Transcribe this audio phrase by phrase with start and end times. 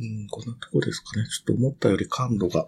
[0.00, 1.26] うん、こんなとこですかね。
[1.26, 2.66] ちょっと思ったより感度が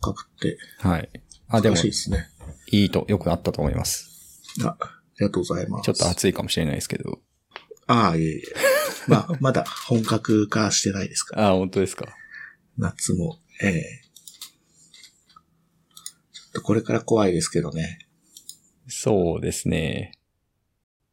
[0.00, 1.10] 高くて、はい。
[1.48, 2.28] あ、でもい、ですね。
[2.70, 4.40] いいと、よくあったと思います。
[4.64, 5.84] あ、ありがとうございます。
[5.84, 7.20] ちょっと暑いかもしれないですけど。
[7.88, 8.42] ああ、いえいえ。
[9.08, 11.48] まあ、まだ本格化してないですから。
[11.48, 12.14] あ、本当ですか。
[12.78, 13.38] 夏も。
[13.62, 14.02] ええ
[16.32, 17.98] ちょっとこれから怖いですけどね。
[18.86, 20.12] そうですね。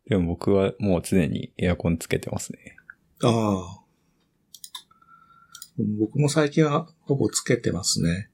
[0.08, 2.76] でも僕はもう常にエアコンつけてますね。
[3.24, 3.83] ああ。
[5.78, 8.30] 僕も最近はほぼつけてますね。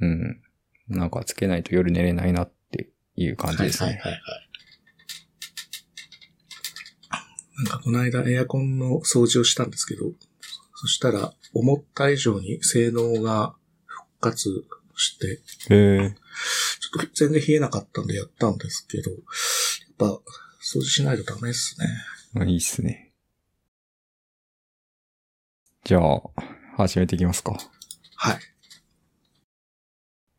[0.00, 0.42] うん。
[0.88, 3.90] なんかつけないと夜寝れないなっていう感じですね。
[3.90, 4.50] はいはいはいはい。
[7.56, 10.12] なんかこの間エアコンの掃除をしたんですけど、
[10.76, 14.64] そしたら思った以上に性能が復活
[14.96, 15.42] して、
[15.74, 16.14] へえ。
[16.80, 19.20] ちょっと全然冷えなかったんでやったんですけど、やっ
[19.98, 20.06] ぱ
[20.62, 21.86] 掃除しないとダメですね。
[22.32, 23.12] まあいいっすね。
[25.84, 26.22] じゃあ、
[26.80, 27.56] 始めていきますか。
[28.16, 28.38] はい。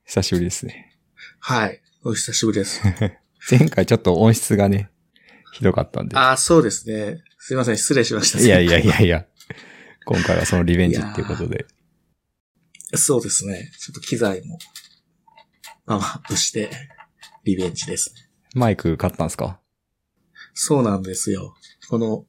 [0.05, 0.97] 久しぶりですね。
[1.39, 1.81] はい。
[2.03, 2.81] お久しぶりです。
[3.49, 4.89] 前回ちょっと音質がね、
[5.53, 6.15] ひどかったんで。
[6.17, 7.23] ああ、そうですね。
[7.39, 8.39] すいません、失礼しました。
[8.39, 9.25] いやいやいやいや。
[10.05, 11.65] 今回はそのリベンジっていうことで。
[12.95, 13.71] そうですね。
[13.79, 14.59] ちょっと機材も
[15.85, 16.69] パワーアップして、
[17.43, 18.29] リベンジですね。
[18.53, 19.59] マイク買ったんですか？
[20.53, 21.55] そうなんですよ。
[21.89, 22.25] この、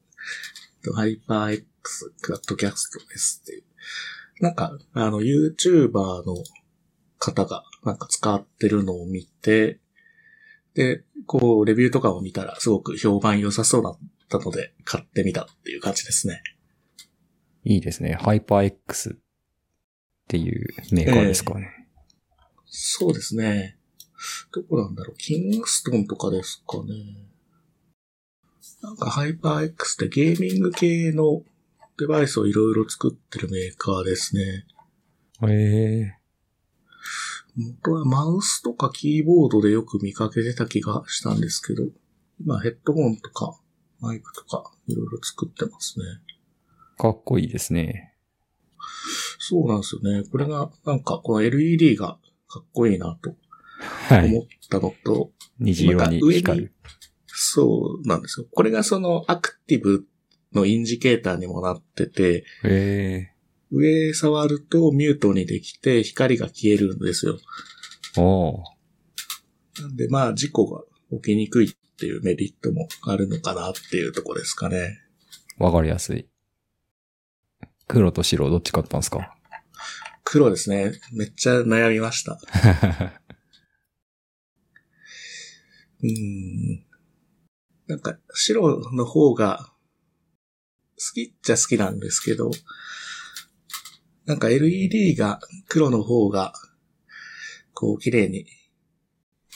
[0.93, 3.63] ハイパー X クラッドキャストですっていう。
[4.39, 6.43] なんか、あの、YouTuber の
[7.17, 9.79] 方がなんか使ってるのを見て、
[10.73, 13.97] で、こう、レビューとかを見たらすごく評判良さそうだっ
[14.29, 16.41] たので、買ってみたっていう感じですね。
[17.63, 18.17] いいですね。
[18.19, 19.15] ハイパー X っ
[20.27, 21.87] ていうメーカーですかね。
[22.65, 23.77] そうですね。
[24.51, 25.17] どこなんだろう。
[25.17, 26.83] キングストンとかですかね。
[28.81, 31.43] なんかハイパー X ってゲーミング系の
[31.99, 34.65] デバイスをいろいろ作ってるメーカーですね。
[35.47, 35.53] へ
[36.01, 36.13] え
[37.55, 41.83] 元はマウスとかキーボードでよく見かけてた気がしたんですけど、
[42.39, 43.59] 今ヘッドホンとか
[43.99, 46.05] マイクとかいろいろ作ってますね。
[46.97, 48.15] かっこいいですね。
[49.39, 50.23] そうなんですよね。
[50.29, 53.35] これがなんかこの LED がかっこいいなと
[54.09, 54.29] はい。
[54.29, 56.73] 思ったのと、虹色に光る。
[57.27, 58.47] そうなんですよ。
[58.51, 60.05] これがそのアクティブ
[60.53, 63.33] のインジケーターにもなってて、へえ
[63.71, 67.39] 上触るとミュートにできて光が消えるんですよ。
[68.17, 74.99] おーなんでまあ事故が起きにくいっていうメリットもあるのかなっていうとこですかね。
[75.57, 76.27] わかりやすい。
[77.87, 79.35] 黒と白どっち買ったんですか？
[80.23, 80.93] 黒ですね。
[81.11, 82.39] めっちゃ悩みました。
[86.01, 86.85] うーん。
[87.87, 89.72] なんか白の方が好
[91.11, 92.51] きっちゃ好きなんですけど、
[94.25, 96.53] なんか LED が黒の方が
[97.73, 98.45] こう綺麗に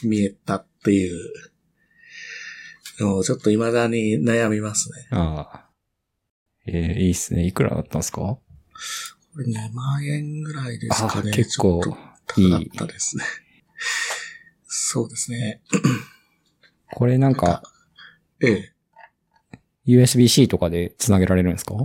[0.04, 1.18] 見えたっていう
[3.00, 5.08] のをちょっと未だに悩みますね。
[5.12, 5.70] ああ。
[6.66, 7.46] ええいいっすね。
[7.48, 8.20] いくらだったんですか？
[8.20, 8.42] こ
[9.38, 11.32] れ2万円ぐらいですかね。
[11.32, 11.98] あ結構高か
[12.58, 13.24] ったですね。
[14.66, 15.62] そうですね。
[16.92, 17.64] これなんか、
[18.42, 18.74] ええ。
[19.88, 21.76] USB-C とかで繋げられるんですか？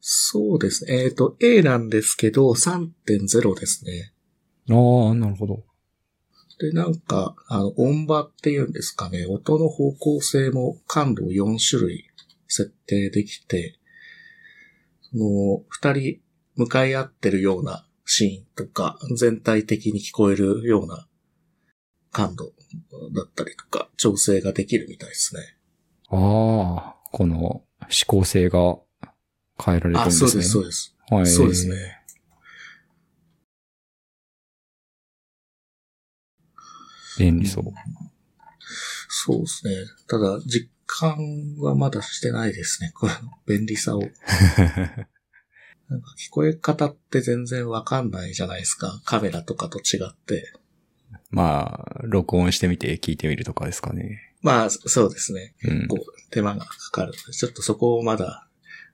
[0.00, 1.04] そうですね。
[1.04, 4.12] えっ、と、A なんですけど、3.0ですね。
[4.70, 5.64] ああ、なるほど。
[6.60, 9.26] で、なんか、あの、音場っていうんですかね。
[9.26, 12.04] 音の方向性も感度を4種類
[12.48, 13.78] 設定できて、
[15.10, 16.20] その、二人
[16.56, 21.08] 向かい合ってるようなシーンとか、全体的に聞こえるような
[22.12, 22.52] 感度
[23.14, 25.40] だったりとか、調整ができるみたいですね。
[26.10, 28.76] ああ、この指向性が
[29.64, 30.30] 変えられてるんあ、ですね。
[30.30, 30.96] そうです、そうです。
[31.10, 31.26] はい。
[31.28, 31.76] そうですね。
[37.16, 37.66] 便利そう。
[39.08, 39.74] そうですね。
[40.08, 42.90] ただ、実感はまだしてないですね。
[42.96, 44.00] これの便利さを。
[45.88, 49.00] なんか聞こえ方って全然わかんないじゃないですか。
[49.04, 50.52] カメラとかと違って。
[51.30, 54.33] まあ、録音してみて聞いてみるとかですかね。
[54.44, 55.54] まあ、そうですね。
[55.64, 55.98] うん結構
[56.30, 58.46] 手間がかかるので、ちょっとそこをまだ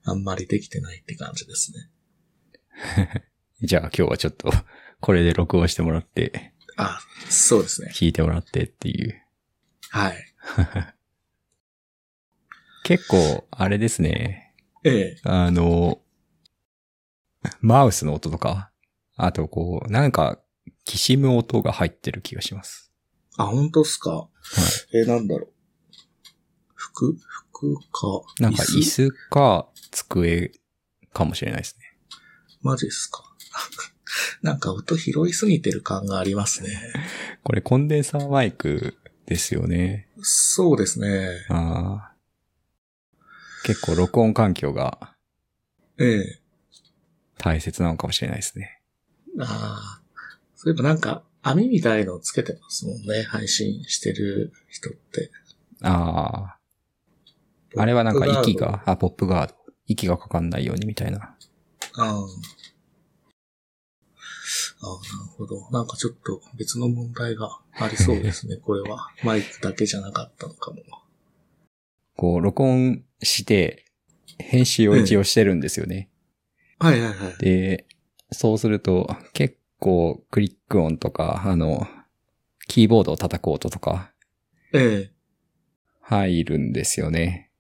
[0.05, 1.91] あんまりできてないって感じですね。
[3.63, 4.53] じゃあ今日はちょっと、
[5.01, 7.91] これで録音してもらって、あ、そうですね。
[7.93, 9.21] 聞いてもらってっていう。
[9.91, 10.35] はい。
[12.85, 14.55] 結構、あれですね。
[14.85, 15.21] ええ。
[15.25, 16.01] あの、
[17.61, 18.71] マウスの音とか、
[19.17, 20.41] あとこう、なんか、
[20.85, 22.90] きしむ音が入ってる気がします。
[23.43, 24.11] あ、本当っすか？
[24.11, 24.29] は
[24.93, 24.99] い。
[24.99, 25.53] えーなんだろう？
[26.75, 27.17] 服？
[27.51, 28.23] 服か？
[28.39, 29.11] なんか椅子？
[29.31, 30.53] か机
[31.13, 31.97] かもしれないですね。
[32.63, 33.25] マジっすか？
[34.43, 36.79] なんか音拾いすぎてる感がありますね。
[37.43, 38.97] これコンデンサーマイク
[39.27, 40.09] ですよね。
[40.23, 41.29] そうですね。
[41.49, 42.13] ああ。
[43.63, 45.15] 結構録音環境が
[45.99, 46.41] ええ。
[47.39, 48.83] 大切なのかもしれないですね。
[49.39, 50.03] ああ。
[50.57, 53.23] そういえばなんか網みたいのつけてますもんね。
[53.23, 55.31] 配信してる人って。
[55.83, 56.57] ああ。
[57.77, 59.55] あれはなんか息が、あ、ポップガード。
[59.87, 61.19] 息がかかんないようにみたいな。
[61.19, 61.35] あ
[61.97, 62.07] あ。
[62.07, 62.27] ああ、なる
[65.37, 65.71] ほど。
[65.71, 68.57] なんかちょっと別の問題がありそうですね。
[68.63, 69.09] これは。
[69.25, 70.83] マイクだけじゃなかったのかも。
[72.17, 73.87] こう、録音して、
[74.39, 76.11] 編集を一応してるんですよね。
[76.79, 77.39] はいはいはい。
[77.39, 77.87] で、
[78.33, 81.89] そうすると、結構クリック音とか、あの、
[82.69, 84.13] キーボードを叩く音とか
[84.73, 85.13] ええ。
[86.03, 87.51] 入るんですよね。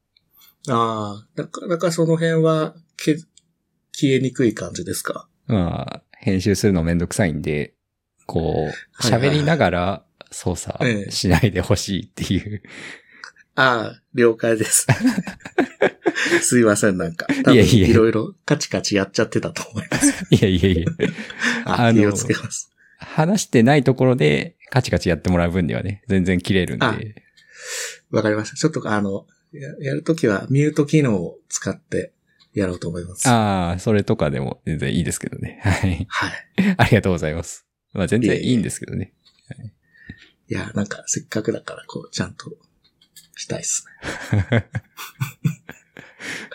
[0.68, 3.16] ああ、なかなかその辺はけ
[3.92, 5.28] 消えにくい感じですか？
[5.46, 7.74] まあ、編集するのめんどくさいんで、
[8.26, 12.62] こう、喋りながら操作ええしないでほしいっていう。
[13.60, 14.86] ああ、了解です。
[16.40, 17.26] すいません、なんか。
[17.52, 20.24] いやいやいろいろカチカチやっちゃってたと思います。
[20.34, 20.86] いやいやいや。
[21.66, 22.70] ああの気をつけます。
[22.96, 26.86] 話してないところでカチカチやってもらう分にはね、全然切れるんで。
[26.86, 26.96] あ
[28.10, 28.56] わかりました。
[28.56, 32.12] ちょっとあの、ややるときはミュート機能を使って
[32.54, 33.28] やろうと思います。
[33.28, 35.60] ああ、それとかでも全然いいですけどね。
[35.62, 36.06] はい。
[36.08, 36.74] はい。
[36.78, 37.66] ありがとうございます。
[37.92, 39.12] まあ全然いいんですけどね。
[40.48, 42.56] いや、なんかせっかくだからこう、ちゃんと
[43.40, 43.84] したいっす
[44.50, 44.68] ね。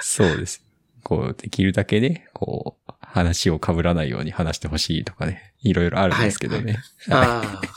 [0.02, 0.64] そうです。
[1.04, 6.78] こう、できるだけね、こう、話を被らないように話してほしいとかね、いろいろあるんですけどね。
[7.10, 7.70] ああ、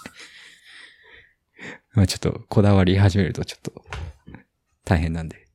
[1.94, 3.84] まあちょっと、こだわり始めるとちょっと、
[4.84, 5.36] 大変なんで。
[5.36, 5.48] うん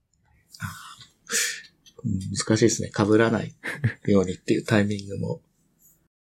[2.38, 2.91] 難しいですね。
[2.95, 3.55] 被らない
[4.07, 5.41] ようにっていうタイミングも。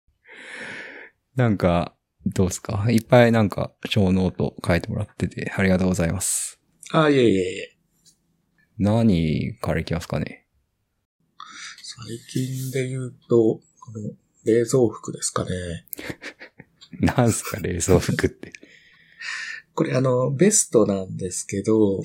[1.35, 1.95] なんか、
[2.25, 2.87] どうですか？
[2.89, 6.58] いっぱいなんか、小ノート書いてもらってて、ありがとうございます。
[6.91, 7.75] ああ、いえいえいえ。
[8.77, 10.47] 何からいきますかね？
[11.83, 14.11] 最近で言うと、この
[14.45, 15.51] 冷蔵服ですかね。
[16.99, 18.53] なんすか冷蔵服って？
[19.75, 22.03] これあの、ベストなんですけど、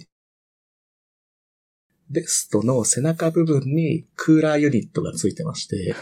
[2.10, 5.94] ベストの背中部分にクーラーユニットがついてまして、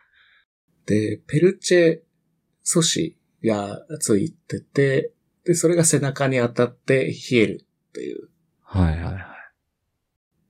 [0.86, 2.00] で、ペルチェ
[2.62, 5.12] 素子がついてて、
[5.44, 7.65] で、それが背中に当たって冷える
[7.96, 8.28] っていう。
[8.62, 9.16] はいはいはい。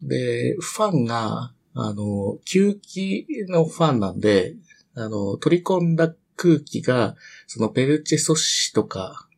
[0.02, 4.56] で、ファンが、あの、吸気のファンなんで、
[4.94, 7.14] あの、取り込んだ空気が、
[7.46, 9.28] そのペルチェ素子とか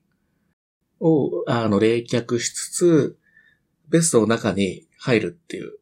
[1.00, 3.18] を、あの、冷却しつつ、
[3.88, 5.78] ベストの中に入るっていう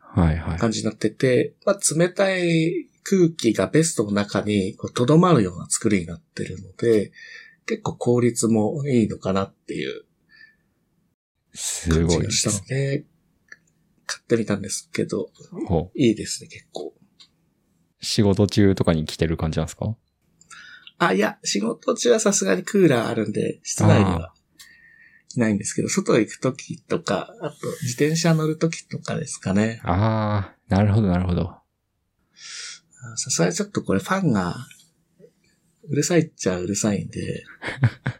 [0.00, 0.58] はいはい。
[0.58, 7.12] 感じになってて、まあ、冷たい空気がベストの中に留まるような作りになってるので、
[7.66, 10.07] 結構効率もいいのかなっていう
[11.54, 13.04] すごいですので、
[14.06, 15.30] 買ってみたんですけど、
[15.94, 16.94] いいですね、結構。
[18.00, 19.96] 仕事中とかに着てる感じなんですか？
[20.98, 24.32] あ、いや、仕事中はさすがにクーラーあるんで、室内には
[25.28, 29.80] 着ないんですけど、外行くときとか、あと自転車乗るときとかですかね。
[29.84, 31.50] ああ、なるほどなるほど。
[31.50, 31.62] あ
[33.16, 34.56] さすがにちょっとこれファンが、
[35.88, 37.44] うるさいっちゃうるさいんで、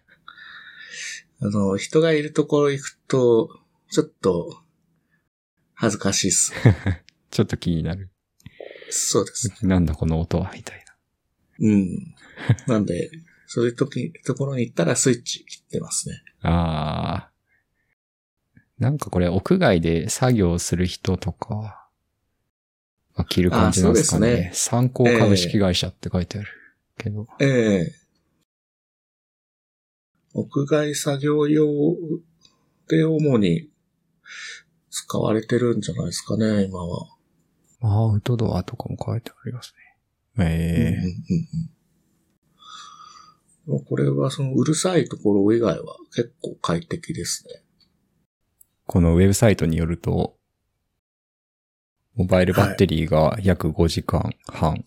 [1.41, 4.63] あの、人がいるところ行くと、ちょっと、
[5.75, 6.53] 恥ずかしいっす。
[7.31, 8.11] ちょっと気になる。
[8.91, 9.67] そうです。
[9.67, 10.85] なんだこの音は、みたい
[11.61, 12.15] うん。
[12.67, 13.11] なんで、
[13.47, 16.23] そういう時、ところに行ったらスイッチ切ってますね。
[16.43, 16.51] な。
[16.51, 17.31] ああ。
[18.79, 21.89] なんかこれ屋外で作業する人とか、
[23.17, 24.27] が着る感じなんですかね。
[24.29, 26.49] あそうですね参考株式会社って書いてある。
[26.97, 27.27] けど。
[27.41, 27.93] ええ
[30.35, 31.67] 屋外作業用
[32.89, 33.69] で主に
[34.91, 37.07] 使われてるんじゃないですかね、今は。
[37.81, 39.75] アウトドアとかも書いてあります
[40.37, 40.45] ね。
[40.45, 41.15] ええうんうん
[43.67, 47.63] うんこれはそのうるさいところ以外は結構快適ですね。
[48.87, 50.39] このウェブサイトによると、
[52.15, 54.83] モバイルバッテリーが約5時間半。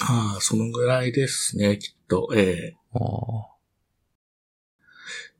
[0.00, 2.30] ああ、そのぐらいですね、きっと。
[2.34, 3.56] ええああ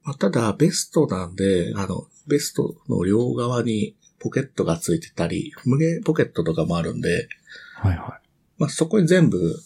[0.07, 7.29] まあ、ただ、ベストなんで、あの、ベストの両側にポケットがついてたり、無限ポケットとかもあるんで、
[7.75, 8.21] はいは
[8.57, 9.57] まあ、そこに全部、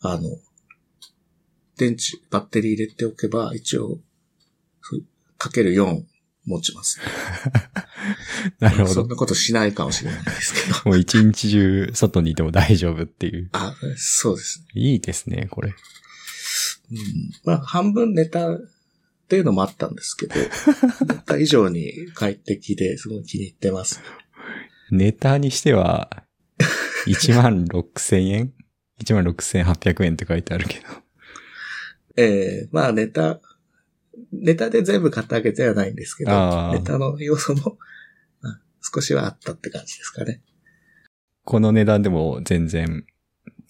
[0.00, 0.22] あの、
[1.76, 3.98] 電池、バッテリー入れておけば、一応、
[5.36, 6.02] かける4
[6.46, 7.00] 持ちます。
[7.00, 7.02] い。
[8.62, 8.88] なるほど。
[8.88, 10.90] そんなことしないかもしれないですけど。
[10.90, 13.48] もう一日中外にいても大丈夫っていう。
[13.52, 14.66] あ、そうですね。
[14.74, 15.74] いいですね、これ。
[16.90, 16.98] うん、
[17.44, 18.58] まあ、半分ネタっ
[19.28, 20.34] ていうのもあったんですけど、
[21.06, 24.00] ネタ以上に快適ですごい気に入ってます。
[24.90, 26.24] ネタにしては、
[27.06, 28.52] 1万6千円
[29.02, 30.84] ?1 万6800円って書いてあるけど。
[32.16, 33.40] ええまあネタ、
[34.32, 37.78] ネタで全部買ったわけではないんですけどネタの要素も、
[38.42, 40.42] まあ少しはあったって感じですかね。
[41.44, 43.04] この値段でも全然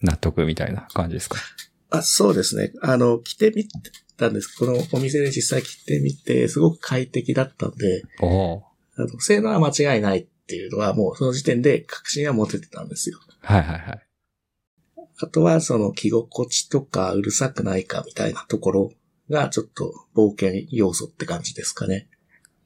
[0.03, 1.39] 納得みたいな感じですか？
[1.91, 2.73] あ、そうですね。
[2.83, 3.67] あの、着てみ
[4.17, 13.19] たんですこのお店で実際着てみて、すごく快適だったんで、あの性能は間違いないっていうのはもうその時点で確信は持ててたんですよ。
[13.41, 14.07] はいはいはい。
[15.21, 18.93] あとはその着心地とかうるさくないかみたいなところ
[19.31, 22.09] がちょっと冒険要素って感じですかね。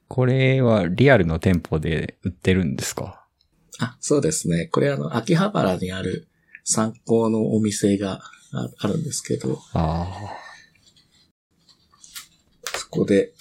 [0.07, 3.25] これはリアルの店舗で売ってるんですか？
[3.79, 4.67] あ、そうですね。
[4.67, 6.27] これあの、秋葉原にある
[6.63, 8.21] 参考のお店が
[8.53, 10.37] ああるんですけど、あ
[12.65, 13.33] そこで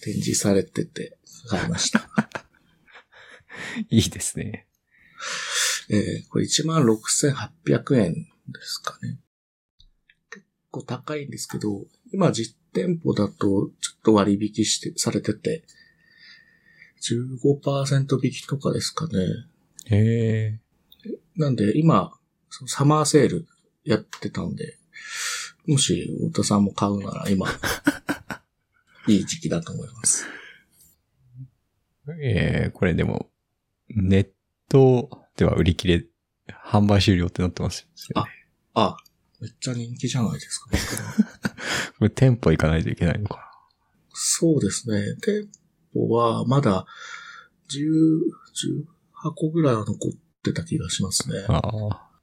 [0.00, 2.08] 展示されてて買いました。
[2.16, 2.28] あ。
[3.90, 4.66] いいですね。
[5.90, 8.14] えーこれ16,800円
[8.48, 9.18] ですかね。
[10.30, 13.70] 結構高いんですけど、今実店舗だとちょっ
[14.02, 15.64] と割引して、されてて、
[17.02, 19.12] 15%引きとかですかね。
[19.86, 20.60] へえ。
[21.36, 22.12] なんで今、
[22.66, 23.46] サマーセール
[23.84, 24.78] やってたんで、
[25.66, 27.46] もし太田さんも買うなら今、
[29.08, 30.26] いい時期だと思います。
[32.20, 33.30] ええこれでも、
[33.88, 34.28] ネッ
[34.68, 36.06] トでは売り切れ、
[36.66, 38.30] 販売終了ってなってますよね。
[38.74, 38.96] あ、
[39.40, 40.78] めっちゃ人気じゃないですか、ね。
[41.98, 43.50] これ店舗行かないといけないのか
[44.12, 45.16] そうですね。
[45.22, 45.48] 店
[45.92, 46.86] 舗はまだ
[47.70, 48.20] 10、
[48.54, 50.12] 10箱ぐらいは残っ
[50.42, 51.42] てた気がしますね。
[51.42, 51.56] な。
[51.56, 52.13] ああ。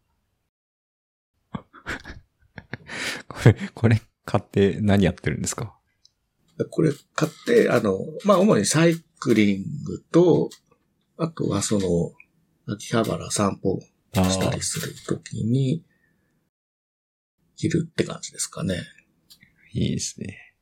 [3.32, 5.76] これ、これ買って何やってるんですか？
[6.70, 10.50] これ買って、あの、まあ、主にサイクリングと、
[11.18, 12.12] あとはその、
[12.74, 13.80] 秋葉原散歩
[14.16, 15.84] あしたりするときに、
[17.56, 18.84] 着るって感じですかね。
[19.74, 20.56] いいですね。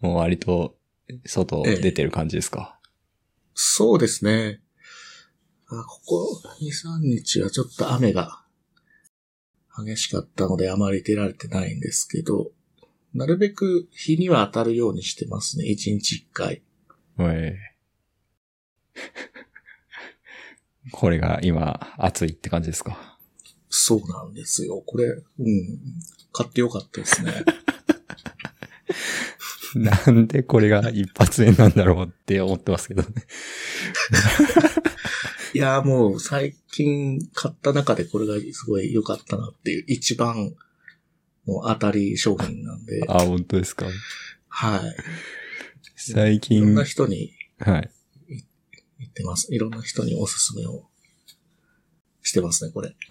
[0.00, 0.76] もう割と、
[1.26, 2.78] 外出てる感じですか、
[3.54, 4.60] そうですね。
[5.66, 8.44] あここ2、3日はちょっと雨が
[9.76, 12.52] 激しかったのであまり出られてないんですけど、
[13.14, 15.64] なるべく日には当たるようにしてますね。
[15.66, 16.62] 1日1回。
[17.20, 17.58] え
[18.94, 19.00] え
[20.92, 23.18] これが今、暑いって感じですか？
[23.68, 24.82] そうなんですよ。
[24.84, 25.78] これ、うん。
[26.32, 27.32] 買ってよかったですね。
[29.76, 33.08] なんでこれが一発目なんだろうって思ってますけどね。
[35.54, 40.54] いやーもう最近買った中でこれがすごい良かったなっていう一番
[41.46, 43.86] の当たり商品なんで、あ、本当ですか？
[44.48, 44.80] はい。
[45.96, 47.90] 最いろん近、な人にはい。
[48.98, 49.52] 言ってます。
[49.54, 50.84] いろんな人におすすめを
[52.22, 52.94] してますね、これ。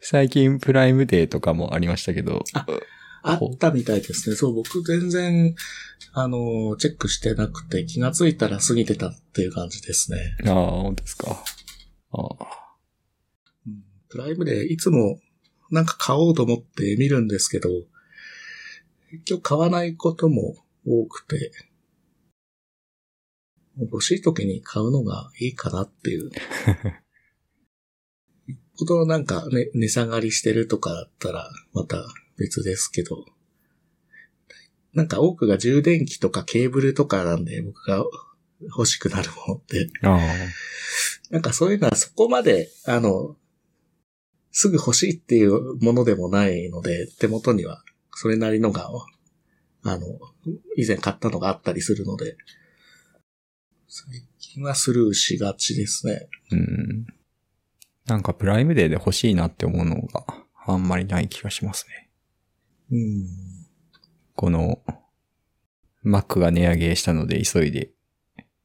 [0.00, 2.66] 最近プライムデーとかもありましたけど、あ
[3.26, 4.36] あったみたいですね。
[4.36, 5.54] そう、僕全然、
[6.12, 10.36] あの、チェックしてなくて気がついたら過ぎてたっていう感じですね。
[10.46, 11.42] ああ、本当ですか。
[12.12, 12.36] ああ
[13.66, 15.18] うんプライムでいつも
[15.70, 17.70] なんか買おうと思って見るんですけど、
[19.10, 21.50] 結局買わないことも多くて、
[23.80, 26.24] 欲しい時に買うのがいいかなっていう。
[26.24, 26.30] よ
[28.54, 32.04] っぽどなんか、ね、値下がりしてるとかだったらまた
[32.36, 33.24] 別ですけど、
[34.92, 38.04] なんか多くが充電器とかケーブルとかなんで僕が
[38.60, 39.88] 欲しくなるものって。
[41.30, 43.36] なんかそういうのはそこまで、あの、
[44.52, 48.88] すぐ欲しいっていうものでもないので、手元にはそれなりのが、
[49.82, 50.06] あの、
[50.76, 52.36] 以前買ったのがあったりするので、
[53.88, 54.06] 最
[54.38, 56.28] 近はスルーしがちですね。
[56.52, 57.06] うん。
[58.06, 60.24] なんかプライムデーで欲しいなって思うのが
[60.66, 62.03] あんまりない気がしますね。
[62.94, 63.26] うん。
[64.34, 64.80] この
[66.04, 67.90] Mac が値上げしたので急いで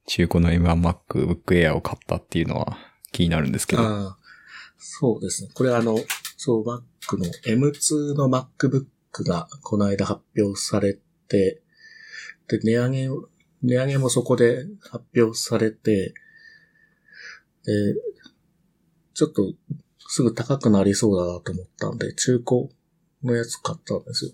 [0.09, 2.77] 中古の M1MacBook Air を買ったっていうのは
[3.11, 3.83] 気になるんですけど。
[3.83, 4.17] あ、
[4.77, 5.49] そうですね。
[5.53, 5.97] これあの、
[6.35, 8.87] そう、Mac の M2 の MacBook
[9.23, 11.61] がこの間発表されて、
[12.47, 13.29] で、値上げを、
[13.61, 16.15] 値上げもそこで発表されて、
[17.65, 17.73] で、
[19.13, 19.53] ちょっと
[20.07, 22.69] すぐ高くなりそうだなと思ったんで、中古
[23.23, 24.31] のやつ買ったんですよ。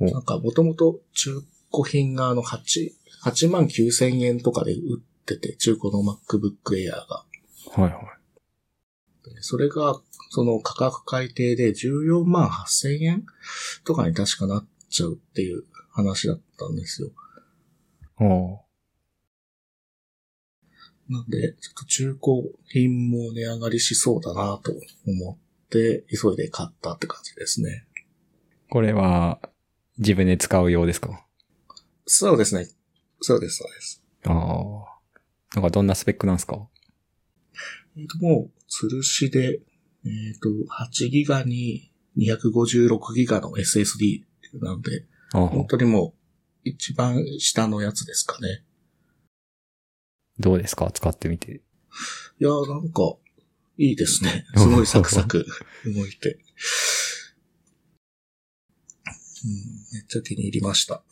[0.00, 1.42] おなんかもともと中
[1.72, 2.92] 古品があの8、
[3.24, 7.24] 8万9千円とかで売ってて、中古の MacBook Air が。
[7.72, 8.18] はいはい。
[9.40, 13.26] それが、その価格改定で14万8千円
[13.84, 17.10] とかに確かなっちゃうっていう話だったんですよ。
[18.20, 18.60] お
[21.08, 24.72] なんで、ちょっと中古品も値上がりしそうだなと
[25.06, 27.86] 思って、急いで買ったって感じですね。
[28.70, 29.38] これは、
[29.98, 31.26] 自分で使う用ですか？
[32.06, 32.66] そうですね。
[33.20, 34.02] そうです、そうです。
[34.24, 34.98] ああ。
[35.54, 36.66] なんかどんなスペックなんですか？
[37.96, 39.60] えっ、と、もう、吊るしで、
[40.04, 40.48] えっ、と、
[40.84, 44.22] 8ギガに256ギガの SSD
[44.60, 46.14] なんで、本当にも
[46.64, 48.64] う、一番下のやつですかね。
[50.38, 50.90] どうですか？
[50.92, 51.52] 使ってみて。
[52.40, 53.16] いやーなんか、
[53.78, 54.44] いいですね。
[54.56, 55.46] すごいサクサク
[55.86, 56.38] 動いて。
[59.44, 59.50] うん、
[59.94, 61.02] めっちゃ気に入りました。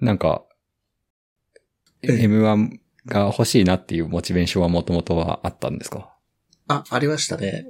[0.00, 0.44] なんか、
[2.02, 6.16] ええ M1 が欲しいなっていうモチベーションはもともとはあったんですか？
[6.66, 7.66] あ、ありましたね。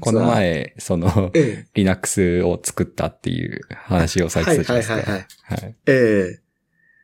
[0.00, 0.24] この。
[0.24, 4.28] 前、その、え Linux を作ったっていう話をえ。
[4.30, 5.54] されはいはいてたじゃないですはいか。
[5.54, 5.60] はい。
[5.62, 5.76] はい。
[5.86, 5.92] え
[6.38, 6.42] え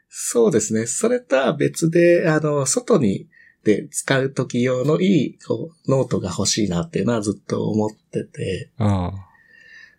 [0.09, 0.87] そうですね。
[0.87, 3.29] それとは別で、あの、外に
[3.67, 8.71] で使う時用のいいこうノートが欲しいなっていうのはずっと思ってて。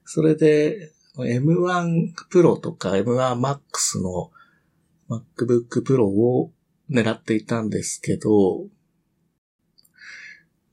[0.05, 4.31] それで M1 Pro とか M1 Max の
[5.09, 6.53] MacBook Pro を
[6.89, 8.67] 狙っていたんですけど、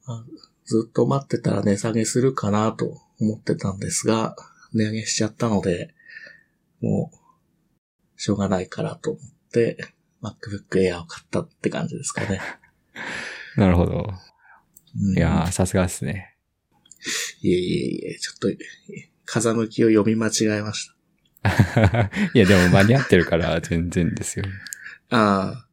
[0.06, 0.24] あ
[0.64, 4.36] ずっと待ってたら値下げするかなと思ってたんですが、
[4.72, 5.92] 値上げしちゃったので、
[6.80, 9.78] もう、しょうがないからと思って、
[10.22, 12.40] MacBook Air を買ったって感じですかね。
[13.56, 14.12] なるほど。
[14.96, 16.36] うんいやー、さすがですね。
[17.42, 18.48] いえいえいえ、ちょっと、
[19.24, 20.90] 風向きを読み間違えまし
[22.34, 24.44] いや、でも間に合ってるから全然ですよ。
[25.08, 25.16] た。
[25.16, 25.68] ああ、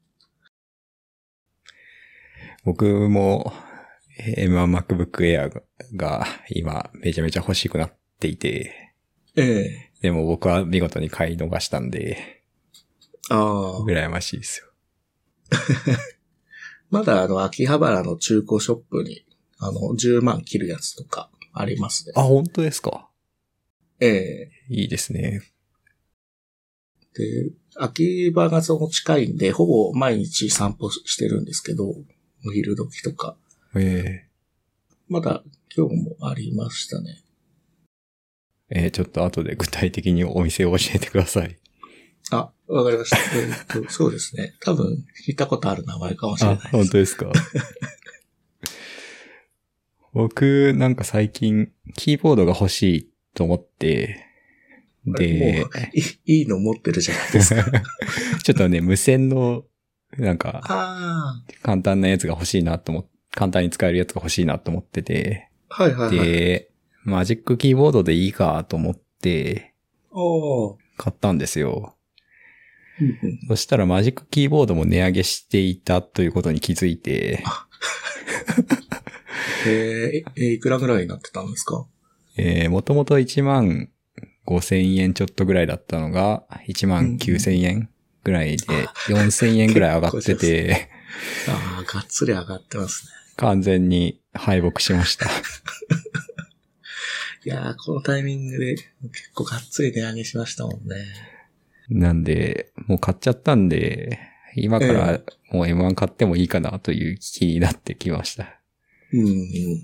[2.64, 3.54] 僕も
[4.20, 5.64] M1 MacBook Air
[5.96, 8.94] が今めちゃめちゃ欲しくなっていて、
[9.36, 12.44] ええでも僕は見事に買い逃したんで、
[13.30, 13.80] ああ。
[13.82, 14.68] 羨ましいですよ。
[16.92, 19.26] まだあの、秋葉原の中古ショップに、
[19.58, 22.14] あの、10万切るやつとかありますね。
[22.16, 23.10] あ、本当ですか？
[24.00, 25.42] ええいいですね。
[27.14, 31.88] で、秋葉がその近いんで、ほぼ毎日散歩してるんですけど、
[32.46, 33.38] お昼時とか。
[33.76, 34.28] え
[35.08, 35.44] まだ
[35.76, 37.22] 今日もありましたね。
[38.70, 41.58] ー、えーちょっと後で具体的にお店を教えてください。
[42.32, 43.18] あ、わかりました。
[43.38, 44.54] えーっと、 そうですね。
[44.62, 46.76] 多分、聞いたことある名前かもしれあない、です。
[46.76, 47.32] 本当ですか？
[50.14, 54.26] 僕、なんか最近、キーボードが欲しいと思って、
[55.06, 55.66] で
[56.26, 57.64] いいいの持ってるじゃないですか。
[58.44, 59.64] ちょっとね、無線の、
[60.18, 66.28] なんか、あ簡単なやつが欲しいなと思っ簡単に使えるやつが欲しいなと思ってて、あ、はいはいはい。
[66.28, 66.70] で、
[67.06, 69.74] マジックキーボードでいいかと思って、
[70.98, 71.96] 買ったんですよ。
[73.48, 77.44] そしたらマジックキーボードも値上げしていたということに気づいて、
[79.68, 81.86] えー、えいくらぐらいになってたんですか？
[82.38, 83.90] えー、もともと1万
[84.48, 87.90] 5千円ちょっとぐらいだったのが、1万9千円
[88.24, 88.66] ぐらいで、
[89.08, 90.90] 4千円ぐらい上がってて、
[91.48, 93.12] ああ、がっつり上がってますね。
[93.38, 95.28] 完全に敗北しました。
[97.44, 98.88] いやー、このタイミングで結
[99.34, 100.96] 構がっつり値上げしましたもんね。
[101.92, 104.20] なんで、もう買っちゃったんで、
[104.56, 108.62] 今からもう M1 買ってもいいかなという気になってきました。
[109.14, 109.24] うんう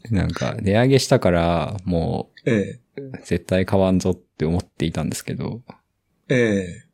[0.09, 0.15] ん。
[0.15, 5.61] なんか、値上げしたから、もええう、絶対買わんぞって思っていたんですけど、
[6.29, 6.87] ええ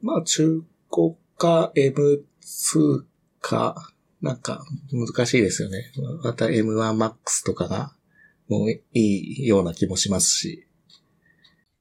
[0.00, 3.04] まあ、中古か M2
[3.40, 5.90] か、なんか難しいですよね。
[6.22, 7.92] また M1MAX とかが、
[8.48, 10.68] もういいような気もしますし。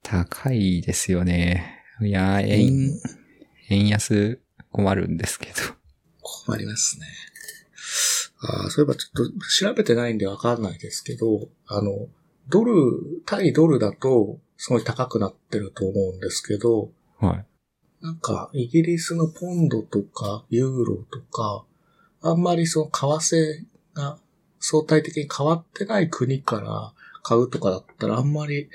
[0.01, 1.74] 高いですよね。
[2.01, 2.99] いやー、う円、ん
[3.69, 4.39] 円安
[4.71, 5.53] 困るんですけど。
[6.21, 7.05] 困りますね。
[8.41, 12.07] ああ、そういえばちょっと調べてないんでわかんないですけど、あの、
[12.49, 17.45] ドル、対ドルだとすごい高くなってると思うんですけど、はい。
[18.01, 21.65] なんか、イギリスのポンドとか、ユーロとか、
[22.21, 24.19] あんまりその為替が
[24.59, 28.69] 相対的に変わってない国から買うとかだったらあんまり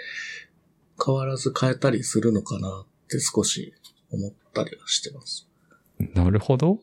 [1.05, 3.75] 変わらず買えたりするのかなって少し
[4.13, 5.49] 思ったりはしてます。
[6.15, 6.79] なるほど。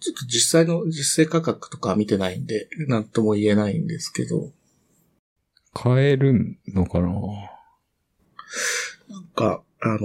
[0.00, 4.52] ちょっと実際の実勢価格とかは見てないんで、なんとも言えないんですけど、
[5.74, 7.10] 買えるのかな？
[9.08, 9.98] なんか、あの、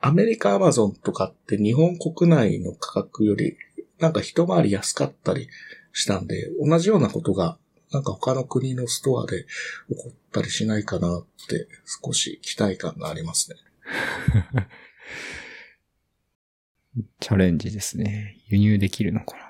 [0.00, 3.56] アメリカアマゾンとかって日本国内の価格より
[3.98, 5.48] なんか一回り安かったり
[5.92, 7.58] したんで、同じようなことが
[7.92, 9.44] なんか他の国のストアで
[9.88, 11.68] 起こったりしないかなって
[12.02, 13.56] 少し期待感がありますね。
[17.20, 18.36] チャレンジですね。
[18.48, 19.42] 輸入できるのかな。
[19.42, 19.46] あ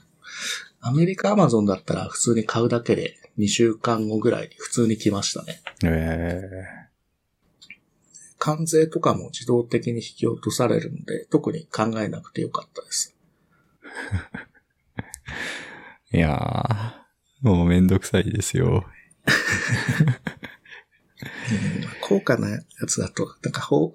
[0.00, 0.04] あ。
[0.86, 5.62] アメリカアマゾンだったら普通に買うだけで2週間後ぐらいに普通に来ましたね。
[5.84, 6.42] え
[8.38, 13.16] 関税とかも自動的に引き落とされるんで、特に考えなくてよかったです。
[16.12, 18.84] え いやー、もうめんどくさいですよ。
[21.22, 23.92] うん高価なやつだと、なんか放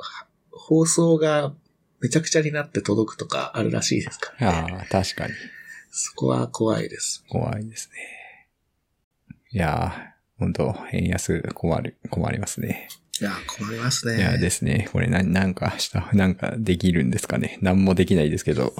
[0.51, 1.53] 放送が
[1.99, 4.73] めちゃくちゃになって届くとかあるらしいですからね。
[4.73, 5.34] ああ、確かに。
[5.91, 7.23] そこは怖いです。
[7.29, 8.47] 怖いですね。
[9.51, 12.88] いやー、本当円安困る、困りますね。
[13.19, 14.17] いや、困りますね。
[14.17, 14.88] いやですね。
[14.91, 17.60] これな、なんかした、なんかできるんですかね。
[17.62, 18.73] なんもできないですけど。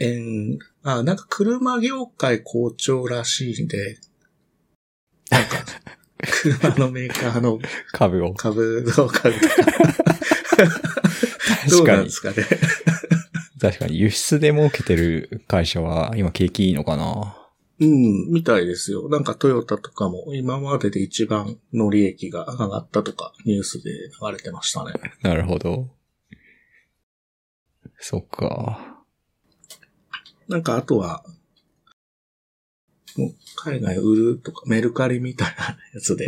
[0.00, 3.98] うん、円、あ、なんか車業界好調らしいんで、
[5.30, 5.64] なんか、
[6.26, 7.58] 車のメーカーの
[7.92, 8.34] 株を。
[8.34, 9.62] 株の株 とか、
[11.68, 12.10] どう確かになんで。
[12.10, 12.36] すかね。
[13.60, 17.36] 確かに輸出で儲けてる会社は今景気いいのかな？
[17.80, 19.08] うん、みたいですよ。
[19.08, 24.92] なんかトヨタとかも今までで一番の利益が上がったとかニュースで流れてましたね。
[25.22, 25.88] なるほど。
[27.98, 29.02] そっか。
[30.48, 31.24] なんかあとは、
[33.16, 36.26] もう海外売るとかメルカリみたいなやつで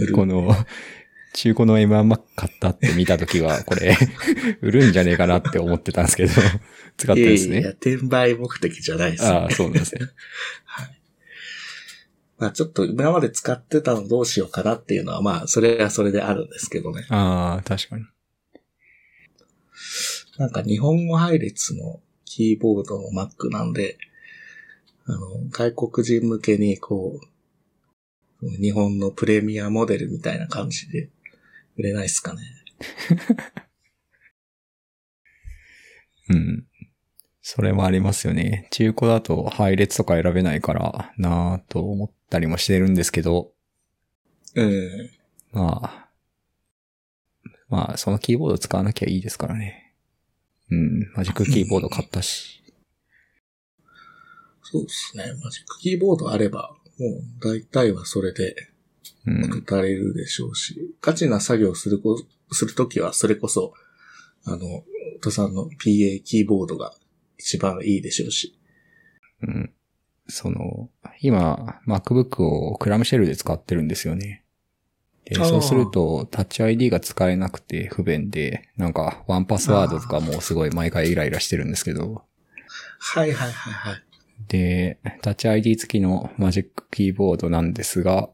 [0.00, 0.12] 売る。
[0.14, 0.54] この、
[1.32, 3.96] 中古の M1Mac 買ったって見たときは、これ、
[4.62, 6.32] 売るんじゃねえかなって思ってたんですけど、
[6.96, 7.52] 使ってるんですね。
[7.52, 9.36] いやいや、転売目的じゃないですよ、ね。
[9.36, 10.00] ああ、そうなんですね。
[10.64, 11.00] はい。
[12.38, 17.06] まあちょっと今まで使ってたのどうしようかなっていうのは、まあそれはそれであるんですけどね。
[17.08, 18.04] ああ、確かに。
[20.38, 23.98] なんか日本語配列のキーボードの Mac なんで、
[25.06, 25.18] あの、
[25.50, 27.20] 外国人向けにこ
[28.42, 31.10] う、日本のプレミアモデルみたいな感じで
[31.76, 32.40] 売れないっすかね。
[36.28, 36.66] うん。
[37.40, 38.66] それもありますよね。
[38.72, 43.52] 中古だと配列とか選べないからなぁと思ったりもしてるんですけど、
[44.56, 45.10] うん。
[45.52, 46.08] まあ、
[47.68, 49.94] まあ、そのキーボード使わなきゃいいですからね。
[50.70, 52.55] うん、マジックキーボード買ったし。
[54.70, 55.24] そうですね。
[55.42, 58.54] マジックキーボードあれば、もう大体はそれで
[59.26, 59.64] うん。
[59.66, 63.74] 足れるでしょうし、ガチな作業するこ、するときはそれこそ、
[64.44, 64.84] あの、
[65.26, 66.94] おさんの PA キーボードが
[67.38, 68.58] 一番いいでしょうし。
[69.42, 69.72] うん。
[70.28, 74.44] その、今、MacBook をクラムシェルで使ってるんですよね。
[75.24, 82.22] で、そうすると、タッチ ID が使えなくて不便で、なんか、ワンパスワードとかもすごい毎回イライラしてるんですけど、
[82.98, 84.02] はいはいはいはい。
[84.48, 88.28] で、タッチ ID 付きのマジックキーボードなんですが、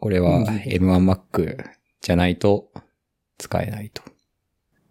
[0.00, 1.64] これはうん M1Mac
[2.00, 2.70] じゃないと
[3.38, 4.02] 使えないと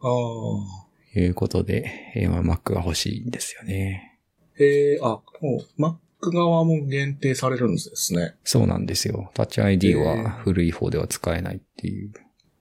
[0.01, 1.19] ああ。
[1.19, 4.19] いうことで、M1Mac が欲しいんですよね。
[4.59, 5.95] ええあ、もう、Mac
[6.33, 8.35] 側も限定されるんですね。
[8.43, 9.31] そうなんですよ。
[9.33, 12.11] タッチ ID は古い方では使えないっていう。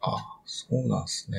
[0.00, 1.38] あそうなんですね。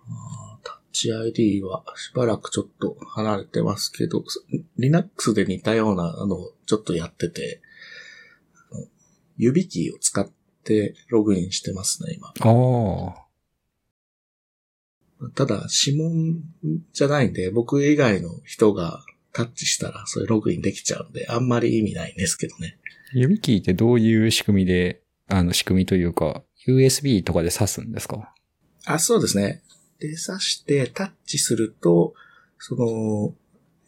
[0.00, 4.44] あータッチ ID はしばらくちょっと離れてますけど、す
[4.76, 7.60] Linux で似たようなのをちょっとやってて、
[9.36, 10.30] 指キーを使っ
[10.62, 12.28] てログインしてますね、今。
[12.28, 12.32] あ
[13.18, 13.22] あ。
[15.34, 16.42] ただ、指紋
[16.92, 22.78] じゃないんで、僕以外の人がタッチしたらそれログインできちゃうんで、あんまり意味ないんですけどね。
[23.12, 28.34] 指キーってどういう仕組みで、あの仕組みというか、USB とかで挿すんですか？
[28.84, 29.62] あ、そうですね。
[30.08, 32.14] で、挿してタッチすると、
[32.58, 33.34] その、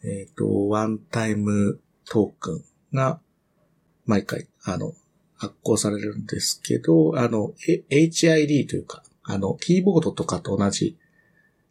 [0.03, 3.19] えっ、と、ワンタイムトークンが
[4.05, 4.93] 毎回、あの、
[5.35, 10.97] 発行されるんですけど、あの、え HID というか、あの、キーボードとかと同じ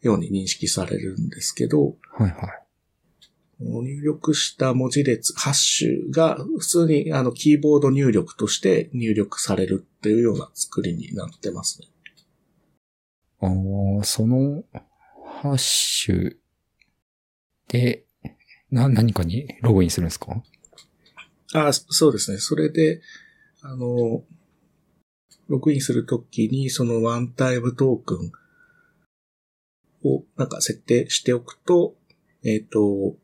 [0.02, 2.64] ように認識されるんですけど、はいはい。
[3.60, 11.88] 入力した文字列、ハッシュが普通にあのキーボード入力として入力されるっていうような作りになってますね。
[14.04, 14.64] その
[15.40, 16.36] ハッシュ
[17.68, 18.04] で、
[18.70, 19.48] な、何かに？
[19.62, 20.42] ログインするんですか？
[21.52, 22.38] あそうですね。
[22.38, 23.00] それで、
[23.62, 24.22] あの、
[25.48, 28.32] ログインするときに、そのワンタイムトークン
[30.08, 31.94] をなんか設定しておくと、
[32.42, 33.16] えっ、と、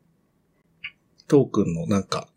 [1.27, 2.27] トークンのなんか、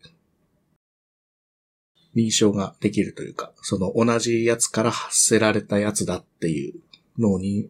[2.15, 6.73] 認証ができるというか、その同じやつから発せられたやつだっていう
[7.17, 7.67] のを認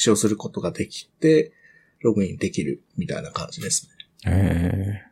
[0.00, 1.52] 証することができて、
[2.00, 3.88] ログインできるみたいな感じです
[4.24, 4.32] ね。
[4.32, 5.10] ええ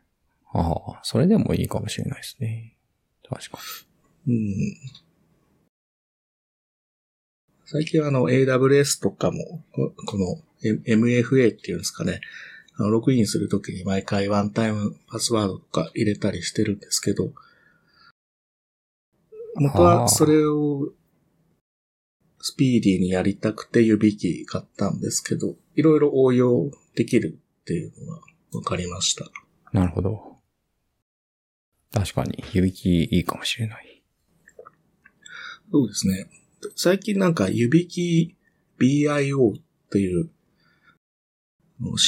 [0.51, 2.75] ああ、それでもいいかもしれないですね。
[3.29, 3.59] 確か
[4.27, 4.75] うん。
[7.65, 12.21] 最近はあの AWS とかも、ここの M- MFA っていうんですかね。
[12.75, 17.31] あのログインするときに毎回ワンタイムパスワードとか入れたりしてるんですけど、
[19.55, 20.93] 元はそれを
[22.41, 28.21] スピーディーにやりたくて指キー買ったんですけど、いろいろ応用できるっていうのが
[28.51, 29.25] 分かりました。
[29.25, 29.31] に。
[29.73, 30.37] なるほど。
[31.91, 34.03] 確かに、指キーいいかもしれない。
[35.71, 36.27] そうですね。
[36.75, 40.29] 最近なんか、指キー BIO っていう、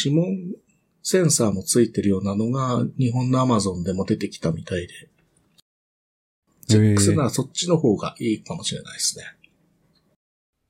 [0.04, 0.56] 指紋
[1.04, 5.10] センサーもついてるようなのが、日本の Amazon でも出てきたみたいで。
[6.67, 9.26] チェックするならそっちの方がいいかもしれないですね。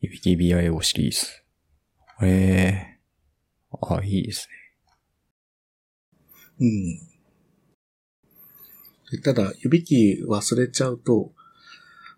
[0.02, 1.28] 指キー BIO シリーズ。
[2.24, 3.00] ええ
[3.72, 4.62] あ、いいですね。
[6.60, 7.12] うん。
[9.12, 11.34] でただ、指キー忘れちゃうと、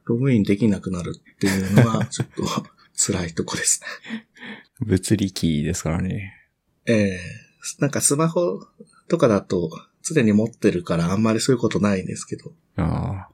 [0.05, 2.43] ログインできなくなるっていうのが、ちょっと
[2.95, 4.27] 辛いとこですね。
[4.79, 6.33] 物理キーですからね。
[6.85, 7.19] ええ
[7.79, 8.65] なんかスマホ
[9.07, 9.69] とかだと
[10.01, 12.53] 常に持ってるからあんまりそういうことないんですけど。
[12.75, 13.29] あ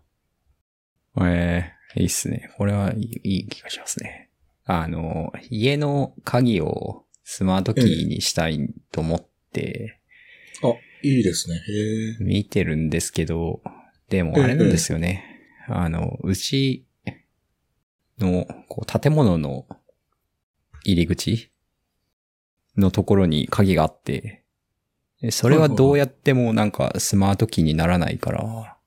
[1.15, 1.27] あ。
[1.27, 2.51] ええいいっすね。
[2.57, 4.28] これはいいいい気がしますね。
[4.71, 9.99] あの、家の鍵をスマートキーにしたいと思って
[10.61, 10.67] あ、
[11.01, 11.55] いいですね。
[11.55, 12.17] へえ。
[12.19, 13.63] 見てるんですけど、
[14.09, 15.25] でもあれなんですよね。
[15.67, 16.85] あの、うち
[18.19, 19.65] のこう建物の
[20.83, 21.49] 入り口
[22.77, 24.43] のところに鍵があって、
[25.19, 28.77] でそれはどうやってもなんかスマートキーにならないから、あ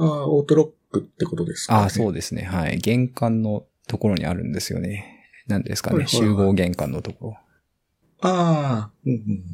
[0.00, 1.80] あ、オートロックってことですか、ね。
[1.82, 2.42] ああ、そうですね。
[2.42, 2.78] はい。
[2.78, 5.26] 玄関のところにあるんですよね。
[5.46, 5.96] 何ですかね。
[5.96, 7.36] はいはいはい集合玄関のところ。
[8.20, 9.44] ああ、うんうん。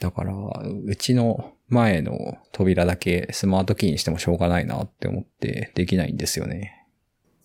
[0.00, 6.86] だから、うちの前の扉だけスマートキーにしてもしょうがないなって思ってできないんですよね。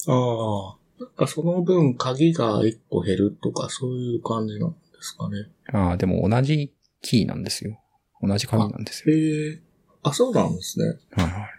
[0.08, 5.48] ああ、なんかその分鍵が1個減るとかそういう感じなんですかね。
[5.72, 7.80] ああ、でも同じキーなんですよ。
[8.22, 9.16] 同じ鍵なんですよ。
[9.16, 9.62] へえ。
[10.04, 10.86] あ、そうなんですね。
[11.12, 11.50] はいはい。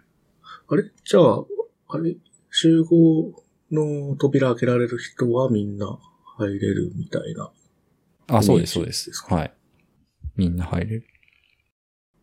[0.69, 0.91] あれ？
[1.05, 1.45] じゃあ、
[1.89, 2.17] あれ？
[2.51, 3.42] 集合
[3.73, 5.99] の扉開けられる人はみんな
[6.39, 7.51] 入れるみたいな。
[8.29, 9.11] あ、そうです、そうです。
[9.29, 9.53] はい。
[10.37, 11.05] みんな入れる。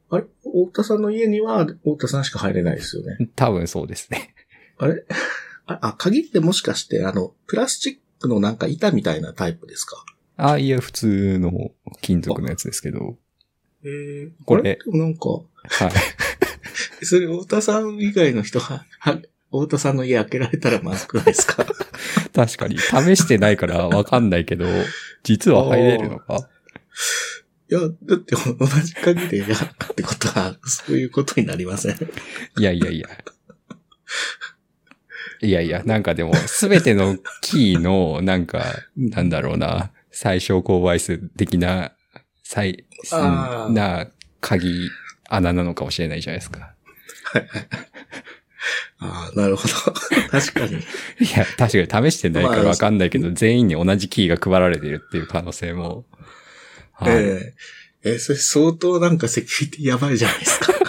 [0.10, 0.24] あれ？
[0.44, 3.30] 太田さんの家には太田さんしか入れないですよね。
[3.36, 4.34] 多分そうですね。
[4.78, 5.04] あれ？
[5.68, 10.04] あ、あ鍵ってもしかして、あの、プラスチックのなんか板みたいなタイプですか？
[10.38, 11.52] ああ、いや、普通の
[12.02, 13.18] 金属のやつですけど。
[13.84, 13.90] へ
[14.26, 14.32] え。
[14.46, 14.80] これ？
[14.82, 15.44] あでもなんか、は
[15.88, 17.06] い。
[17.06, 21.66] それ太田さん以外の人は、は、太田さんの家開けられたらまずくないですか？
[22.34, 22.78] 確かに。
[22.78, 24.66] 試してないからわかんないけど、
[25.24, 26.48] 実は入れるのか？
[27.72, 31.96] いや、だって同じ鍵でやるってことは、そういうことになりません。
[32.58, 33.08] いやいやいや。
[35.42, 38.66] いやいや、なんかでも、すべてのキーの、なんか、
[38.98, 41.94] なんだろうな、最小公倍数的な、
[42.44, 42.86] 最、
[43.72, 44.08] な、
[44.42, 44.90] 鍵、
[45.30, 46.74] 穴なのかもしれないじゃないですか。
[49.00, 49.74] ああ、なるほど。
[50.30, 50.76] 確かに。
[50.78, 50.80] い
[51.36, 56.06] や、確かに試してないからわかんないけど、全員に同じキーが配られているっていう可能性も。
[56.93, 57.54] はいええ
[58.02, 60.74] えーそれ相当なんかセキュリティやばいじゃないですか。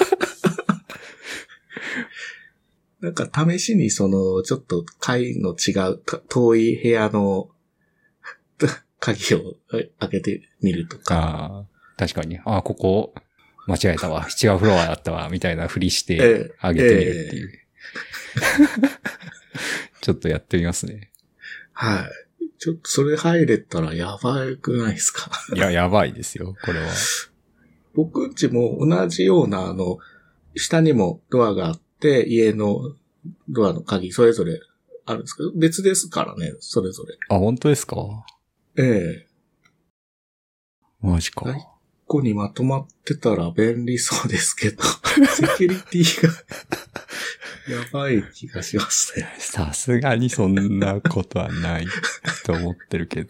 [3.01, 7.51] なんか試しにその、ちょっと階の違う、た遠い部屋の
[9.01, 9.57] 鍵を
[9.99, 11.67] 開けてみるとか。
[11.97, 12.39] 確かに。
[12.45, 13.15] ああ、ここ、
[13.67, 14.27] 間違えたわ。
[14.43, 15.29] 違うフロアだったわ。
[15.31, 16.19] みたいなふりして、え
[16.51, 17.60] えあげてみるっていう。
[20.01, 21.11] ちょっとやってみますね。
[21.73, 22.11] はい。
[22.59, 25.31] ちょっとそれ入れたらやばくないですか？
[25.55, 26.89] いや、やばいですよ、これは。
[27.95, 29.99] 僕んちも同じような、あの、
[30.57, 32.95] 下にもドアがあって、家の
[33.49, 34.61] ドアの鍵それぞれ
[35.07, 37.17] あるんですけど、別ですからね、それぞれ。
[37.29, 37.97] あ、本当ですか？
[38.77, 39.27] ええ
[41.01, 41.47] マジか。
[41.47, 41.57] は
[42.11, 44.83] いここにまとまってたら便利そうですけど、
[45.31, 46.33] セキュリティが
[47.77, 49.33] やばい気がしますね。
[49.39, 51.87] さすがにそんなことはない
[52.45, 53.29] と思ってるけど。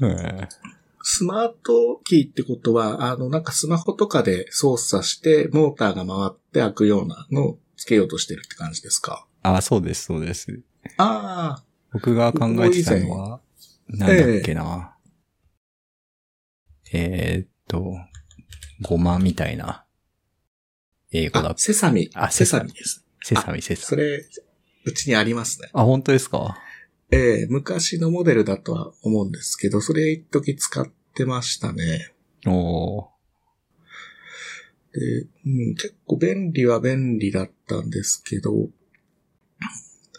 [0.00, 0.48] う ん
[1.02, 9.26] スマートキーってことは、あの、なんかスマホとかで操作して、モーターが回って開くようなのをつけようとしてるって感じですか？
[9.42, 10.60] あ、そうです、そうです。
[10.96, 13.40] ああ、僕が考えてたのは、
[13.88, 14.96] なんだっけな。
[16.92, 17.96] えーっと、
[18.82, 19.84] ごまみたいな
[21.10, 21.54] 英語だあ、。
[21.56, 22.10] セサミ。
[22.14, 23.04] あセサミです。
[23.22, 23.86] セサミセサミ。
[23.86, 24.24] それ、
[24.84, 25.68] うちにありますね。
[25.72, 26.56] あ、本当ですか？
[27.10, 32.12] ええ昔のモデルだとは思うんですけど、それ一時使ってましたね。
[32.46, 33.06] おー。
[34.94, 38.68] で、うん、結構便利は便利だったんですけど、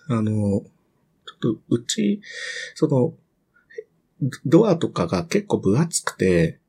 [0.07, 0.63] あの、
[1.51, 2.21] うち、
[2.75, 3.13] その、
[4.45, 6.59] ドアとかが結構分厚くて、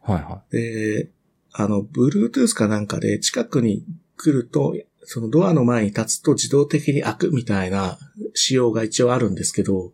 [0.00, 1.10] はいはで、
[1.52, 3.84] あの、Bluetooth かなんかで近くに
[4.16, 4.74] 来ると、
[5.04, 7.98] そのドアの前に立つと自動的に開くみたいな
[8.34, 9.92] 仕様が一応あるんですけど、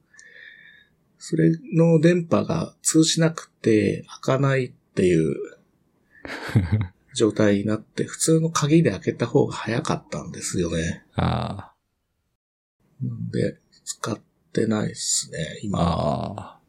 [1.19, 5.35] それの電波が通じなくて開かないっていう
[7.15, 10.83] 状態になって、普通の鍵で開けた方が早かったんですよね。
[10.83, 10.95] い。
[11.17, 11.73] あ
[13.03, 13.59] なんで、
[13.89, 14.19] 使っ
[14.53, 15.59] てないですね、あ。
[15.63, 15.79] 今。
[15.81, 16.61] ああ。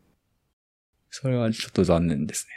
[1.10, 2.53] それはちょっと残念ですね。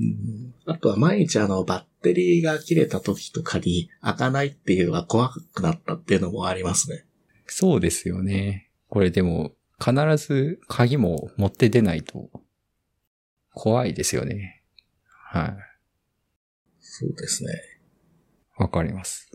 [0.00, 7.04] うんあとは毎日あの、バッテリーが切れた時とかに開かないっていうのが怖くなったっていうのもありますね。
[7.46, 8.70] そうですよね。
[8.88, 12.30] これでも、必ず鍵も持って出ないと
[13.52, 14.62] 怖いですよね。
[15.06, 15.56] はい。
[16.80, 17.50] そうですね。
[18.56, 19.30] わかります。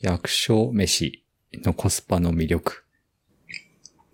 [0.00, 1.23] 役所飯
[1.62, 2.84] のコスパの魅力。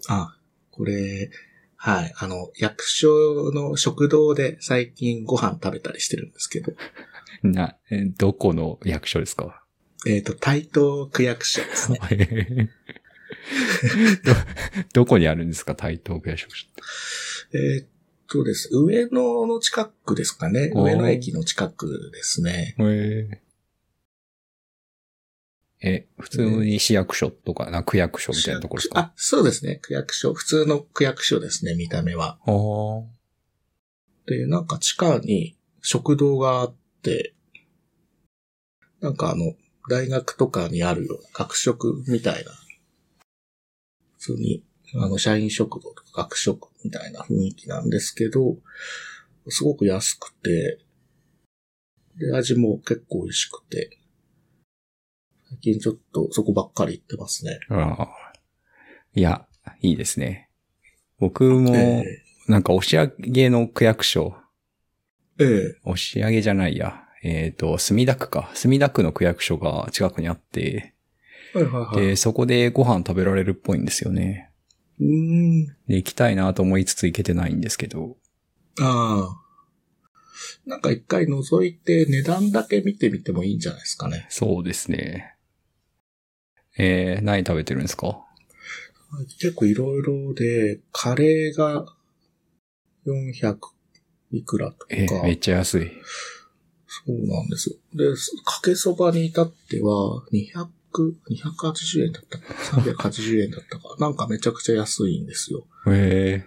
[0.09, 0.37] あ、
[0.71, 1.31] これ、
[1.77, 2.13] はい。
[2.17, 6.73] あの、役所の食堂で最近ご飯食べたりしてるんですけど、
[7.43, 9.65] な、えどこの役所ですか？
[10.07, 11.99] えっ、と、台東区役所ですね。
[14.25, 14.35] ど、
[14.93, 15.75] どこにあるんですか？
[15.75, 16.51] 台東区役所っ
[17.51, 17.59] て。
[17.59, 17.87] えっ
[18.29, 18.69] とです。
[18.73, 20.71] 上野の近くですかね。
[20.75, 22.75] 上野駅の近くですね。
[22.79, 23.41] へ
[25.83, 25.91] え。
[25.91, 28.99] え、普通に市役所とか、な区役所みたいなところですか？
[29.01, 29.77] あ、そうですね。
[29.77, 30.35] 区役所。
[30.35, 32.39] 普通の区役所ですね、見た目は。
[34.27, 37.35] で、なんか地下に食堂があって、
[39.01, 39.55] なんかあの、
[39.89, 42.53] 大学とかにあるような学食みたいな、
[44.19, 44.63] 普通に、
[44.95, 48.59] あの、社員食堂とか学食みたいな雰囲気なんですけど、
[49.49, 50.79] すごく安くて、
[52.19, 53.99] で、味も結構美味しくて、
[55.51, 57.59] 最近ちょっとそこばっかり行ってますね。
[57.71, 58.09] ああ。
[59.15, 59.47] いや、
[59.81, 60.49] いいですね。
[61.19, 62.05] 僕も、え
[62.47, 64.37] なんか押上の区役所、
[65.41, 67.05] えええ押上じゃないや。
[67.23, 68.51] えっ、と、墨田区か。
[68.55, 70.95] 墨田区の区役所が近くにあって、
[71.53, 72.07] はいはいはい。
[72.07, 74.53] で、そこでご飯食べられるっぽいんですよね。
[75.01, 75.67] うーん。
[75.89, 78.17] で、行きたいなと思いつつ行けてないんですけど。
[78.81, 79.51] ああ。
[80.65, 84.27] なんか一回覗いて値段だけ見てみてもいいんじゃないですかね。
[84.29, 85.35] そうですね。
[86.79, 88.25] えー、何食べてるんですか？
[89.41, 91.85] 結構いろいろで、カレーが
[93.07, 93.59] 400
[94.33, 94.87] いくらとか。
[94.91, 95.91] えー、めっちゃ安い。
[96.87, 97.77] そうなんですよ。
[97.95, 98.05] で、
[98.45, 100.69] かけそばに至っては、200、
[101.31, 105.67] 280円だったか、380円だったか、 なんかめちゃくちゃ安いんですよ。
[105.89, 106.45] え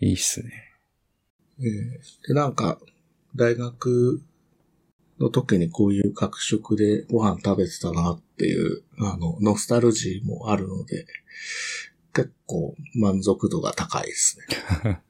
[0.00, 0.52] ー、いいっすね。
[1.60, 2.80] ええで、なんか、
[3.36, 4.22] 大学
[5.18, 11.06] の時にこういう学食でご飯食べてたなっていう、あの、ノスタルジーもあるので、
[12.12, 14.38] 結構満足度が高いです
[14.84, 15.00] ね。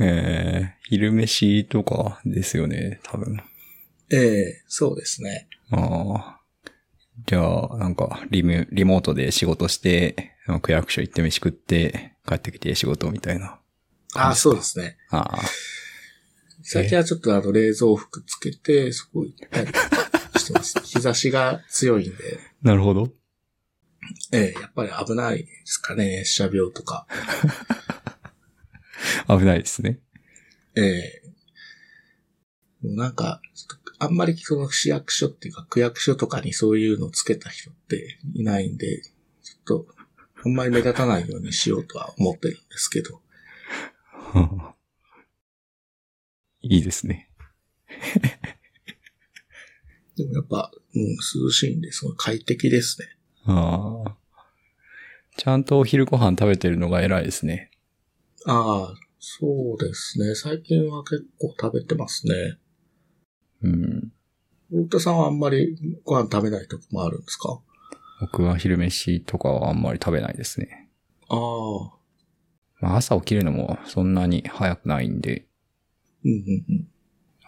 [0.00, 3.40] えー、昼飯とかですよね、多分。
[4.10, 5.48] ええそうですね。
[5.70, 6.40] ああ。
[7.26, 13.58] じゃあ、なんかリモ、リモートで仕事して、区役所行って飯食って、帰ってきて仕事みたいな。
[14.14, 14.96] ああ、そうですね。
[15.10, 15.38] ああ。
[16.62, 19.72] 最近はちょっとあの冷蔵服つけて、そこ行ったり
[20.38, 20.80] してます。
[20.84, 23.12] 日差しが強いんで、なるほど。
[24.32, 27.06] ええやっぱり危ないですかね、熱射病とか。
[29.28, 30.00] 危ないですね。
[30.74, 31.22] ええ
[32.82, 33.40] もうなんか、
[33.98, 39.02] あんまりその市役所っていうか区役所とかにそういうのをつけた人っていないんで、
[39.42, 39.86] ちょっと、
[40.44, 43.20] あんまり目立たないようにしようとは思ってるんですけど。
[46.62, 47.28] いいですね。
[50.16, 53.06] でもやっぱ、うん、涼しいんで、すごい快適ですね。
[53.44, 54.16] ああ。
[55.36, 57.70] ちゃんとお昼ご飯食べてるのが偉いですね。
[58.46, 60.34] ああ、そうですね。
[60.34, 62.58] 最近は結構食べてますね。
[63.62, 64.12] うん。
[64.72, 67.60] 大田さんはあんまりご飯食べない時もあるんですか？
[68.20, 70.90] 僕は昼飯とかはあんまり食べないですね。
[71.28, 71.38] ああ、
[72.80, 75.46] まあ朝起きるのもそんなに早くないんで、
[76.24, 76.88] うんうんうん。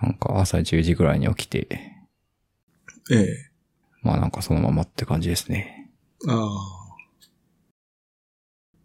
[0.03, 1.69] なんか朝10時ぐらいに起きて、
[3.11, 3.51] ええ。
[4.03, 5.91] まあなんかそのままって感じですね。
[6.27, 6.49] あ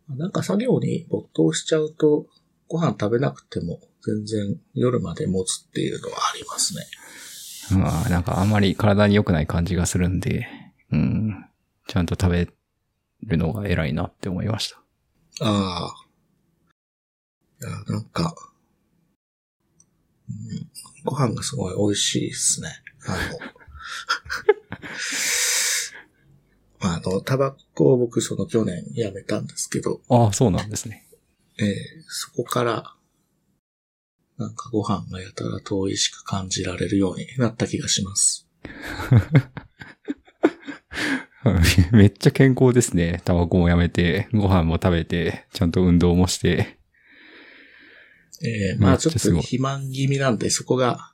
[0.10, 0.16] あ。
[0.16, 2.26] なんか作業に没頭しちゃうと、
[2.68, 6.86] ご飯食べなくても全然夜まで持つっていうのはありますね。
[7.78, 10.48] まあ、なんかあんまり体に良くない感じがするんで、
[10.92, 11.46] うん。
[11.88, 12.50] ちゃんと食べ
[13.24, 14.78] るのが偉いなって思いました。
[15.42, 16.06] ああ。
[17.62, 18.49] いや、なんか、うん、
[21.04, 22.70] ご飯がすごい美味しいですね。
[23.06, 23.18] あの、
[26.90, 31.08] まあ、あの、タバコを僕その去年やめたんですけど、ああ、そうなんですね。
[31.58, 31.76] ええ
[32.08, 32.96] そこから、
[34.38, 38.48] なんかご飯がやたらと美味しく感じられるようになった気がします。
[41.92, 43.22] めっちゃ健康ですね。
[43.26, 46.79] タバコもやめて、ご飯も食べて、ちゃんと運動もして。
[48.42, 51.12] ええまあちょっと肥満気味なんで、そこが、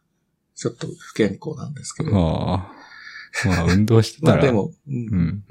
[0.56, 2.12] ちょっと不健康なんですけど。
[2.16, 2.76] ああ。
[3.48, 4.38] まあ、運動してたら。
[4.38, 5.44] まあでも、うんうん。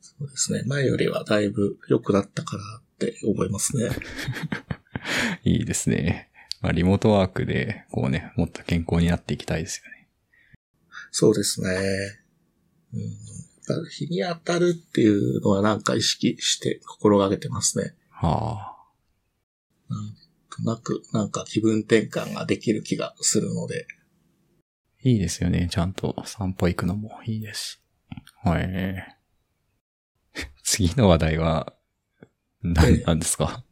[0.00, 0.62] そうですね。
[0.66, 3.90] 前よりはだいぶ良くなったかなって思いますね。
[5.44, 6.30] いいですね。
[6.60, 10.08] まあ、リモートワークで、こうね、もっと健康になっていきたいですよね。
[11.10, 12.20] そうですね。
[12.92, 17.94] うん、日に当たるっていうのはなんか意識して心がけてますね。
[18.10, 18.77] はあ。
[19.88, 20.14] なん
[20.50, 23.86] となく、なんか気分転換ができる気がするので。
[25.02, 25.68] いいですよね。
[25.70, 27.78] ちゃんと散歩行くのもいいですし。
[28.42, 29.18] はい。
[30.64, 31.74] 次の話題は、
[32.62, 33.64] 何なんですか？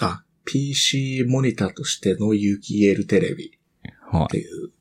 [0.00, 3.58] あ、PC モニターとしての有機 EL テレビ
[4.10, 4.72] はっていう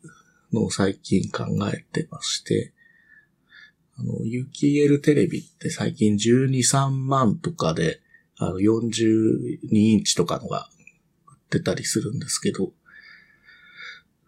[0.51, 2.73] のを最近考えてまして、
[3.97, 8.01] あの、有機 EL テレビって最近12、3万とかで、
[8.37, 10.67] あの、42インチとかのが
[11.27, 12.71] 売ってたりするんですけど、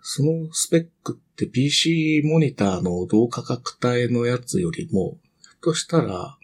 [0.01, 6.37] そのスペックって PC モニターの同価格帯のやつよりも、ひょっとしたら、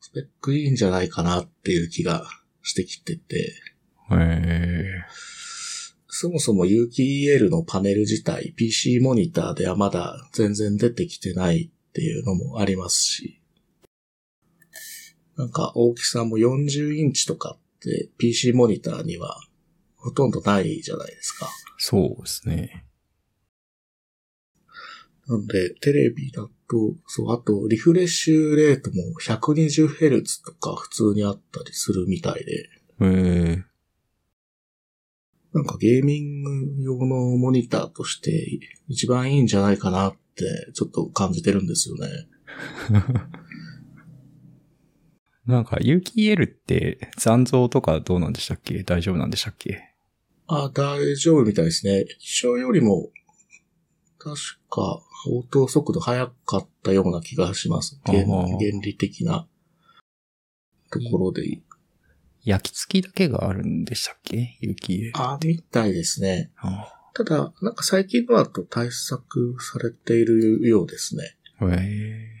[0.00, 2.24] スペックいいんじゃないかなっていう気が
[2.62, 3.54] してきてて、
[6.06, 13.39] そもそも有機 EL のパネル自体 PC モニターではまだ全然出てきてないっていうのもありますし、
[15.40, 19.40] なんか大きさも40インチとかって PC モニターには
[19.96, 21.48] ほとんどないじゃないですか。
[21.78, 22.84] そうですね。
[25.26, 32.66] なんで、テレビだと、そう、あと、リフレッシュレートも 120Hz とか普通にあったりするみたいで、へ
[33.00, 33.64] え。
[35.54, 36.42] なんかゲーミン
[36.76, 37.06] グ用の
[37.38, 42.08] モニターとして一番いいんじゃないかなってちょっと感じてるんですよね。
[45.50, 48.82] なんか、有機 EL って残像とかどうなんでしたっけ？
[48.82, 49.80] 大丈夫なんでしたっけ？
[50.46, 52.00] あ、大丈夫みたいですね。
[52.18, 53.10] 一緒よりも、
[54.18, 54.36] 確
[54.68, 58.00] か、応答速度速かったような気がします。
[58.06, 58.22] 原
[58.82, 59.46] 理的な
[60.90, 61.62] ところでいい。
[62.42, 64.56] 焼き付きだけがあるんでしたっけ？
[64.60, 65.10] 有機 EL。
[65.14, 66.50] あ、みたいですね。
[66.56, 71.36] あただ、なんか最近のだと対策されているようですね。
[71.60, 72.39] へえ。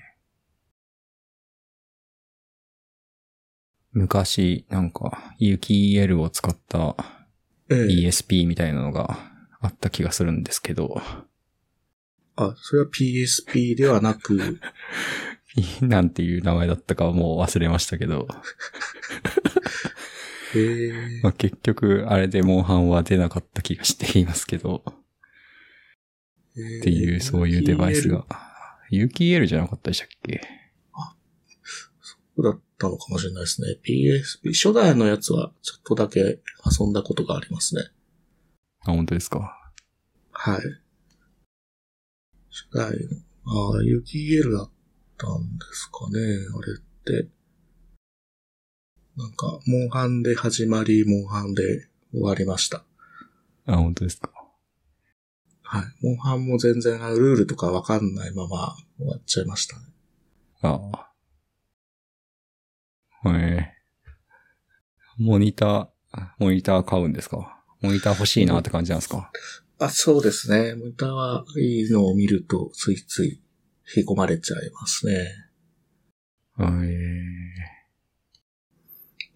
[3.92, 6.96] 昔、なんか、有機 EL を使った
[7.68, 7.86] ええ。
[8.08, 9.18] ESP みたいなのが
[9.60, 11.00] あった気がするんですけど、
[12.36, 14.58] あ、それは PSP ではなく、
[15.82, 18.28] なんていう名前だったかはもう忘れましたけど、
[20.54, 21.20] ええ。
[21.22, 24.94] まあ、結局、あれでモンハンは出なかった気がしていますけど、っ
[26.82, 28.26] ていう、そういうデバイスが。
[28.90, 30.40] 有機 EL じゃなかったでしたっけ？
[32.42, 33.76] そうだったのかもしれないですね。
[33.84, 37.82] PSP、初代のやつはちょっとだけ遊んだことがありますね。
[38.86, 39.70] あ、本当ですか？
[40.32, 40.60] はい。
[42.50, 42.90] 初代
[43.44, 44.70] の、ああ、ユキエルだっ
[45.18, 47.28] たんですかね、あれって。
[49.16, 52.84] なんか、モンハンで始まり、モンハンで終わりました。
[53.66, 54.30] あ、本当ですか？
[55.62, 55.82] はい。
[56.00, 59.82] モンハンも全然ルールとかわかんないまま終わっちゃいましたね。
[60.62, 61.09] ああ。
[63.26, 63.80] ええ
[65.18, 67.62] モニター、モニター買うんですか？
[67.82, 69.30] モニター欲しいなって感じなんですか？
[69.78, 70.74] あ、そうですね。
[70.74, 73.42] モニターはいいのを見ると、ついつい
[73.96, 75.12] 引き込まれちゃいますね。
[76.60, 76.66] ええ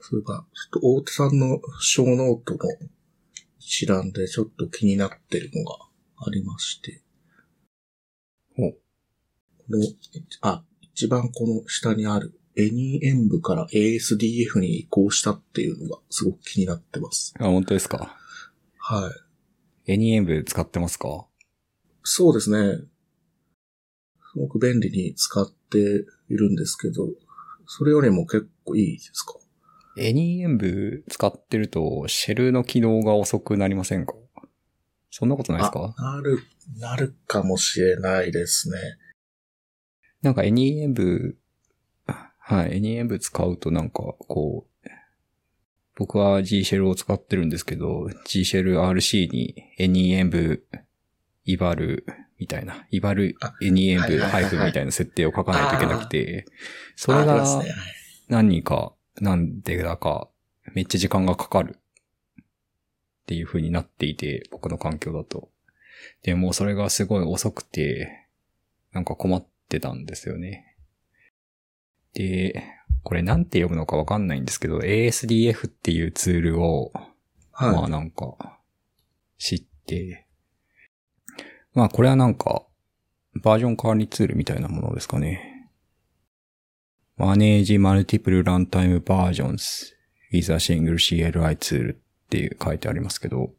[0.01, 2.59] そういえば、ちょっと大手さんの小ノートの
[3.59, 5.79] 一覧でちょっと気になってるのが
[6.27, 7.03] ありまして。
[8.57, 8.79] ほうこ
[9.71, 9.79] の、
[10.43, 17.35] あ、一番この下にある、エニー演舞から ASDF に移行したっていうのがすごく気になってます。
[17.41, 18.17] あ、本当ですか？
[18.79, 19.11] は
[19.87, 19.93] い。
[19.93, 21.27] エニエンブ使ってますか？
[22.05, 22.79] そうですね。
[24.33, 25.79] すごく便利に使って
[26.29, 27.09] いるんですけど、
[27.67, 29.35] それよりも結構いいですか？
[29.97, 34.15] エニーエンブ使ってると、シェルの起動が遅くなりませんか？
[35.11, 35.95] そんなことないですか？
[35.99, 36.39] なる、
[36.79, 38.79] なるかもしれないですね。
[40.23, 41.37] なんかエニーエンブ、
[42.47, 44.89] はい、エニーエンブ使うとなんか、こう、
[45.97, 50.67] 僕は G シェルを使ってるんですけど、G シェル RC にエニーエンブ、
[51.47, 52.05] イバル
[52.39, 56.45] みたいな、イバルエニーエンブハイフみたいな設定を書かないといけなくて、
[56.97, 57.47] それが
[58.29, 58.93] 何人か、
[59.23, 60.29] なんでだか、
[60.75, 61.79] めっちゃ時間がかかる
[62.43, 62.45] っ
[63.25, 65.49] ていう風になっていて、僕の環境だと。
[66.23, 68.29] でもそれがすごい遅くて、
[68.93, 70.74] なんか困ってたんですよね。
[72.15, 72.65] で、
[73.03, 76.93] これなんて読むのかわかんないんですけど、ASDF っていうツールを、
[77.53, 78.59] はい、まあなんか、
[79.39, 80.27] 知って、
[81.75, 82.65] まあこれはなんか、
[83.43, 85.71] バージョン管理ツールみたいなものですかね。
[87.19, 89.93] Manage Multiple Runtime Versions
[90.33, 91.97] with a Single CLI Tool っ
[92.31, 93.53] ていう書いてありますけど、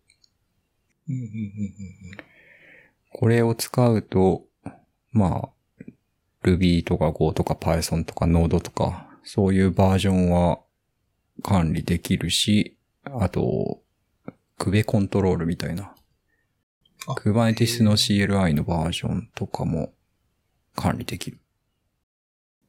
[3.14, 4.46] これを使うと、
[5.12, 5.50] まあ、
[6.46, 10.60] Ruby とか Go とか Python とか Node とか、そういうバージョンは
[11.42, 13.82] 管理できるし、あと、
[14.58, 15.96] クベコントロールみたいな。
[17.16, 19.94] クバネティスの CLI のバージョンとかも
[20.76, 21.40] 管理できる。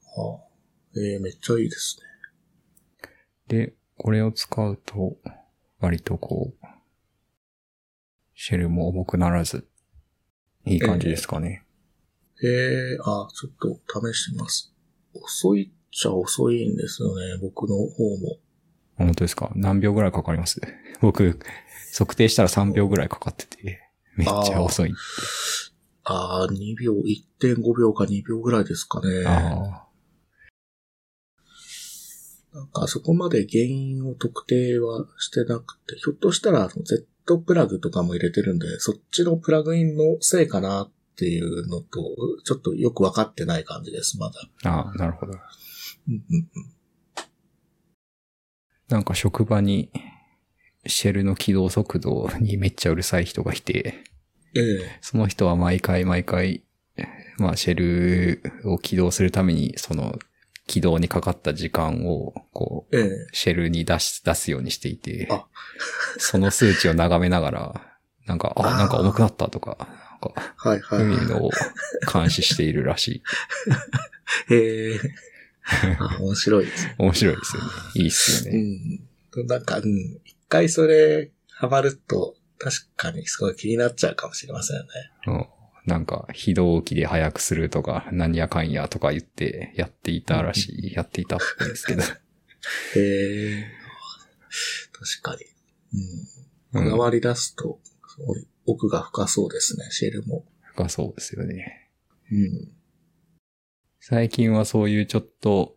[0.05, 3.09] はあ、ええー、めっちゃいいですね。
[3.49, 5.17] で、これを使うと、
[5.81, 6.67] 割とこう、
[8.35, 9.67] シェルも重くならず、
[10.65, 11.66] いい感じですかね。
[12.43, 13.81] えー、えー、あ、ちょっと
[14.13, 14.73] 試してみます。
[15.15, 18.39] 遅いっちゃ遅いんですよね、僕の方も。
[18.97, 19.51] 本当ですか？
[19.55, 20.61] 何秒ぐらいかかります？
[21.01, 21.39] 僕、
[21.97, 23.81] 測定したら3秒ぐらいかかってて、
[24.17, 24.93] めっちゃ遅い
[26.05, 29.23] ああ、2秒、1.5秒か2秒ぐらいですかね。
[32.53, 41.87] なんかそこまで原因を特定はしてなくて、ひょっとしたら Z プラグとかも入れてるんで、そっちのプラグインのせいかなっていうのと、
[42.45, 44.71] ちょっとよくわかってない感じです、まだ。
[44.71, 45.33] ああ、なるほど。
[48.89, 49.91] なんか職場に、
[50.87, 54.05] シェルの起動速度にめっちゃうるさい人がいて、
[54.55, 56.63] ええ、その人は毎回毎回、
[57.39, 60.19] まあシェルを起動するために、その
[60.67, 65.29] 起動にかかった時間を、こう、ええ、シェルに出し、出すようにしていて、
[66.19, 67.97] その数値を眺めながら、
[68.27, 69.89] なんか、あ、なんか重くなったとか、
[70.29, 71.15] か、はいはい、はい。
[71.15, 71.51] いうのを
[72.13, 73.23] 監視しているらしい。
[74.55, 75.01] へえ。
[76.21, 76.95] 面白いですね。
[76.99, 77.69] 面白いですよね。
[77.95, 78.59] いいっすよね。
[79.35, 79.47] うん。
[79.47, 80.21] なんか、うん。
[80.25, 84.85] 一回それハマると、確かにすごい気になっちゃうかもしれませんね。
[85.27, 85.47] うん。
[85.87, 92.03] なんか、非同期で早くするとか、何やかんやとか言ってやっていたらしい、やっていたっぽいですけど。
[92.97, 93.67] へえ。
[94.93, 95.45] 確かに。
[96.75, 96.85] うん。
[96.85, 100.45] こだわり出すと、すごい奥が深そうですね、シェルも。
[100.63, 101.91] 深そうですよね。
[102.31, 102.69] うん。
[104.01, 105.77] 最近はそういうちょっと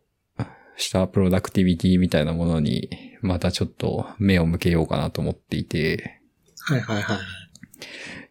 [0.76, 2.90] したプロダクティビティみたいなものに、
[3.22, 6.20] またちょっと目を向けようかなと思っていて。
[6.58, 7.18] はいはいはい。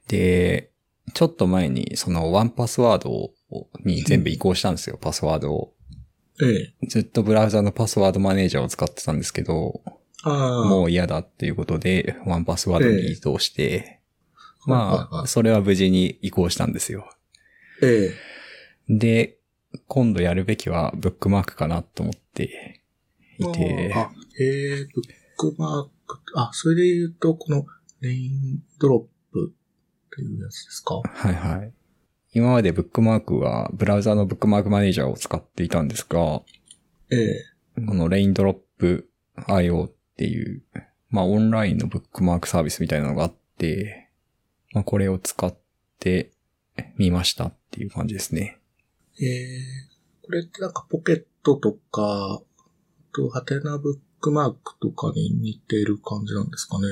[0.08, 0.72] で、
[1.14, 3.32] ちょっと前にそのワンパスワード
[3.84, 5.74] に全部移行したんですよ、パスワードを。
[6.42, 6.88] ええ。
[6.88, 9.82] ずっとブラウザのパスワードマネージャーを使ってたんですけど、
[10.24, 13.99] もう嫌だっていうことで、ワンパスワードに移動して、ええ、
[14.70, 17.10] まあ、それは無事に移行したんですよ。
[17.82, 18.14] え
[18.90, 18.96] え。
[18.98, 19.38] で、
[19.88, 22.80] 今度やるべきはブックマークかなと思って
[23.38, 23.94] いて。
[23.96, 25.04] あ、ええ、ブッ
[25.38, 27.66] クマーク、あ、それで言うと、この
[28.02, 29.48] レインドロッ
[30.16, 31.02] ていうやつですか？
[31.06, 31.74] はいはい。
[32.34, 36.42] 今までブックマークは、ブラウザのブックマークマネージャーを使っていたんですが、
[37.12, 37.86] ええ。
[37.88, 39.10] このレインドロップ
[39.48, 40.64] IO っていう、
[41.10, 44.09] まあオンラインのブックマークサービスみたいなのがあって、
[44.74, 45.56] まあこれを使っ
[46.00, 46.32] て
[46.98, 48.60] みましたっていう感じですね。
[49.22, 52.42] ええー、これってなんかポケットとか、
[53.14, 56.88] と、ハテナブックマークとかに似てる感じなんですかね。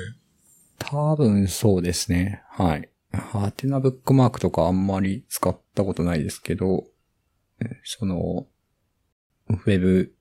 [0.80, 2.44] 多分そうですね。
[2.50, 2.90] はい。
[3.12, 6.86] ハテナブックマークとかあんまり使ったことないですけど、
[7.84, 8.48] その、
[9.50, 10.14] ウェブ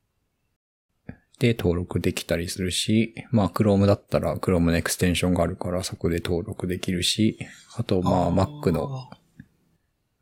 [1.39, 7.39] で登録できたりするし、まあ Chrome だったら Chrome のエクステンションがあるからそこで登録できるし、
[7.77, 9.11] あとまあ Mac の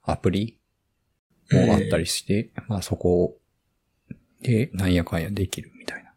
[0.03, 0.59] アプリ
[1.53, 3.37] もあったりして、えー、まあそこ
[4.43, 6.11] でなんやかんやできるみたいな。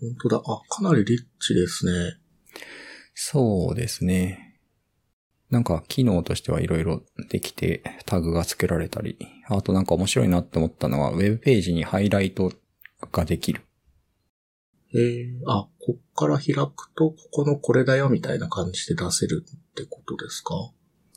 [0.00, 0.42] 本当だ。
[0.44, 2.18] あ、かなりリッチですね。
[3.14, 4.58] そうですね。
[5.50, 9.18] なんか機能としてはいろいろできてタグが付けられたり、
[9.48, 12.52] あとなんか面白いなって思ったのは、ウェブページにハイライト
[13.12, 13.60] ができる。
[14.94, 20.70] えー、あ、こっから開くと、ここのこれだよみたいな感じで出せるってことですか？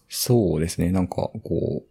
[0.08, 0.92] そうですね。
[0.92, 1.88] なんか、こう、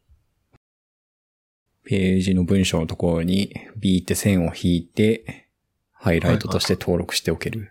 [1.85, 5.49] ページの文章のところに B って線を引いて、
[5.93, 7.70] ハイライトとして登録しておける。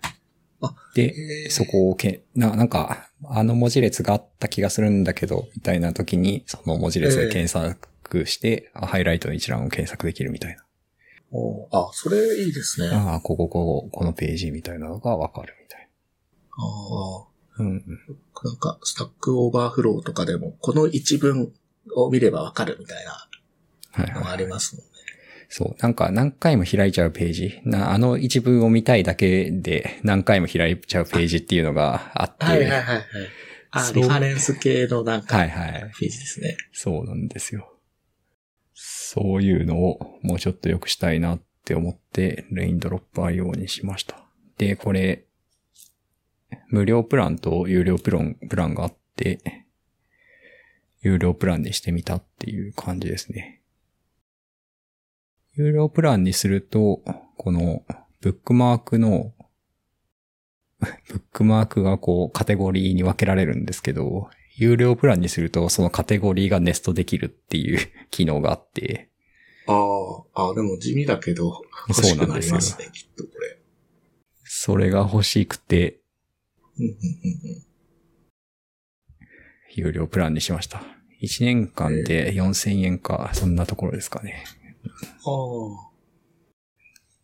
[0.62, 1.14] あで、
[1.46, 1.52] えー。
[1.52, 10.63] そこをけ、な、なんか、あの文字列があった気がするんだけど、みたいな時に、その文字列で検索して、あハイライトの一覧を検索できるみたいお
[11.72, 12.90] あ、それいいですね。
[12.90, 13.10] な。
[13.10, 15.88] あああ、ここ、ここ、このページみたいなのがわかるみたい
[16.52, 17.62] あ。
[17.62, 17.66] な。
[17.66, 17.84] うん。
[18.44, 21.52] なんか、 Stack Overflow とかでも、この一文
[21.96, 23.28] を見ればわかるみたいな
[23.92, 24.38] はいのがあはい。
[24.40, 24.92] りますもんね。
[25.50, 25.76] そう。
[25.82, 27.62] なんか何回も開いちゃうページ。
[27.64, 32.46] な、あの一文を見たいだけで何回も開いちゃうページっていうのがあって。
[32.46, 33.04] はいはいはいはい。
[33.72, 35.92] あ、リファレンス系のなんか、はいはい。
[36.00, 36.58] ページですね。
[36.72, 37.73] そうなんですよ。
[39.14, 44.18] そういうのをもうちょっと良くしたいなって思って、レインドロップ IO にしました。
[44.58, 45.26] で、これ、
[46.70, 49.68] 無料プランと有料プラン、プランがあって、
[51.04, 53.62] 有料プランにしてみたっていう感じですね。
[55.54, 57.04] 有料プランにすると、
[57.38, 57.84] この
[58.20, 59.32] ブックマークの、
[60.80, 67.80] ブックマークがこうカテゴリーに分けられるんですけど、有料プランにするとそのカテゴリーがネストできるっていう
[68.12, 69.10] 機能があって、
[69.68, 69.74] あ
[70.34, 73.60] あ、あでも地味だけど、欲しくなりますね、きっとこれ。
[74.44, 76.00] それが欲しくて。
[79.76, 80.84] 有料プランにしました。
[81.22, 84.44] 1年間で4000円か、そんなところですかね。
[85.26, 85.94] あ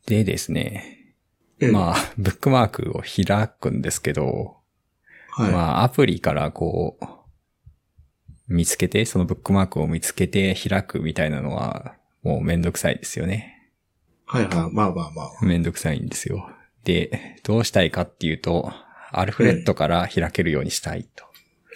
[0.06, 1.16] でですね、
[1.62, 1.66] あ。
[1.68, 4.58] まあ、ブックマークを開くんですけど、
[5.38, 5.52] あ、はい。
[5.52, 7.19] まあ、アプリからこう、
[8.50, 13.72] 見つけて、そのブックマークを見つけて開くみたいなのは、もうめんどくさいですよね。
[14.26, 14.54] はいはい。
[14.54, 15.46] まあまあまあ。
[15.46, 16.50] めんどくさいんですよ。
[16.84, 18.72] で、どうしたいかっていうと、
[19.12, 21.26] アルフレットから開けるようにしたいと。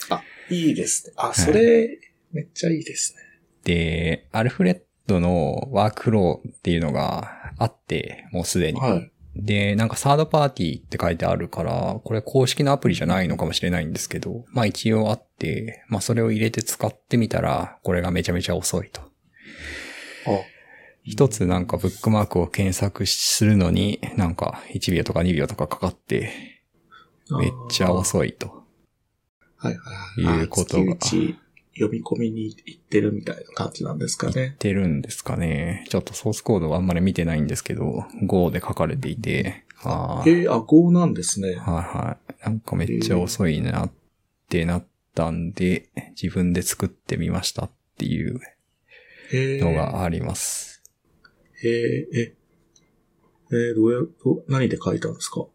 [0.09, 1.13] あ、いいですね。
[1.17, 1.99] あ、いそれ、
[2.31, 3.21] めっちゃいいですね。
[3.63, 8.79] で、アルフレットのワークフローっていうのがあって、もうすでに。
[8.79, 9.11] はい。
[9.35, 19.01] で、なんかサードパーティーって書いてあるから、これ公式のアプリじゃないのかもしれないんですけど、まあ一応あって、まあそれを入れて使ってみたら、これがめちゃめちゃ遅いと。
[19.01, 19.05] あ、
[21.03, 26.31] 一つなんかブックマークを検索するのに、なんか1秒とか2秒とかかかって、
[27.39, 27.89] めっちゃい。
[27.89, 28.63] 遅いと。
[29.57, 30.41] はいはいはい。
[30.41, 30.95] いうことが
[31.75, 34.55] 読み込みに行ってるみたいな感じなんですか言っね。
[34.59, 35.85] てるんですかね。
[35.89, 41.55] ちょっとソースコードはあんまり見てないんですけど、Go で書かれていて、ああ、えー、あ、Go なんですね。
[41.55, 42.45] はいはい。
[42.45, 43.91] なんかめっちゃ遅いなっ
[44.49, 45.89] てなったんで、
[46.21, 48.39] 自分で作ってみましたっていう
[49.31, 50.83] へのがあります。
[51.63, 51.69] えー、
[52.19, 52.35] え、
[53.51, 55.45] えー、どうや、ど、何で書いたんですか？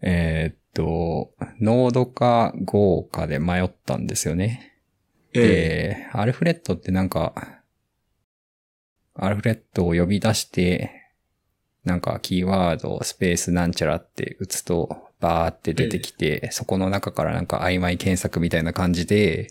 [0.00, 4.71] えーっと、ノードか Go かで迷ったんですよね。
[5.34, 7.62] えで、アルフレットってなんか、
[9.14, 10.90] アルフレットを呼び出して、
[11.84, 19.48] なんかキーワード、スペースなんちゃらって打つと、バーって出てきて、そこの中からなんか曖昧検索みたいな感じで、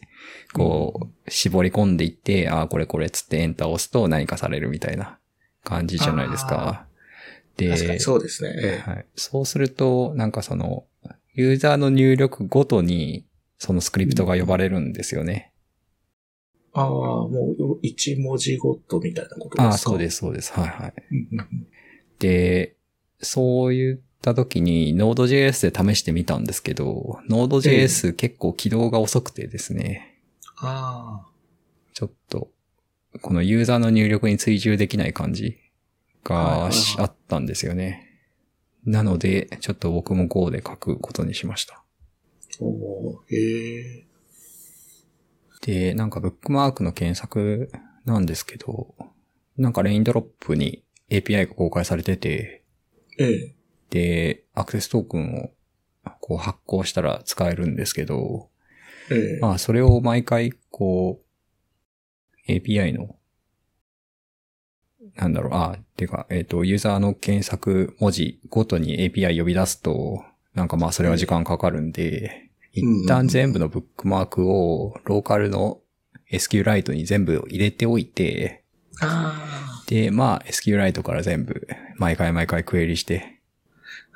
[0.54, 5.18] こう、絞り込んでいって、ああ、これこれっつってエンターを押すと何かされるみたいな
[5.64, 6.86] 感じじゃないですか。
[7.56, 8.54] でに、そうですね。
[8.62, 9.06] えはい。
[9.16, 10.86] そうすると、なんかその、
[11.34, 13.26] ユーザーの入力ごとに、
[13.58, 15.51] そのスクリプトが呼ばれるんですよね。
[16.74, 19.64] ああ、もう、一文字ごとみたいなことですか？
[19.66, 20.54] ああ、そうですす、そうです。
[20.54, 20.94] はいはい。
[22.20, 22.76] で、
[23.20, 30.20] そういった時に Node.js で試してみたんですけど、Node.js 結構起動が遅くてですね、
[30.58, 31.28] あ
[31.94, 32.50] ちょっと、
[33.22, 35.58] このユーザーの入力に追従できない感じ
[36.24, 38.08] がしあったんですよね。
[38.86, 41.76] なので、ちょっと僕も Go で書くことにしました。
[41.76, 41.84] あ、
[42.62, 44.06] おーへえ。
[45.62, 47.72] で、なんかブックマークの検索
[48.06, 48.96] なんですけど、
[49.58, 52.64] なんかレインドロップに API が公開されてて、
[53.20, 53.56] ええ。
[53.90, 55.52] で、アクセストークンを
[56.20, 58.50] こう発行したら使えるんですけど、
[59.12, 59.40] ええ。
[59.40, 61.22] まあそれを毎回こ
[62.48, 63.16] う、API の、
[65.16, 75.80] なんだろう、あ、てか、えっ、と、ユーザーの検索文字ごとに API 呼び出すと、なんかまあそれは時間かかるんで、一旦全部のブックマークをローカルの
[76.32, 78.64] SQLite に全部入れておいて、
[79.02, 81.68] あで、まあ SQLite から全部
[81.98, 83.42] 毎回毎回クエリして、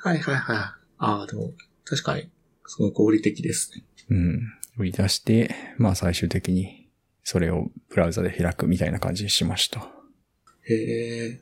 [0.04, 0.10] あ。
[0.10, 0.58] はいはいはい。
[0.58, 1.52] ああ、でも、
[1.84, 2.30] 確かに、
[2.66, 3.84] すごい合理的ですね。
[4.10, 4.42] うん、
[4.78, 6.86] 売り出して、まあ最終的に
[7.24, 9.90] それをブラウザで開くみたいな感じにしました。
[10.62, 11.42] へえ。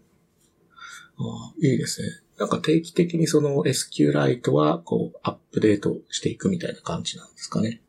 [1.18, 2.22] あいいですね。
[2.38, 7.82] なんか定期的にその SQLite はこうアップデートしていくみたいな感じなんですかね。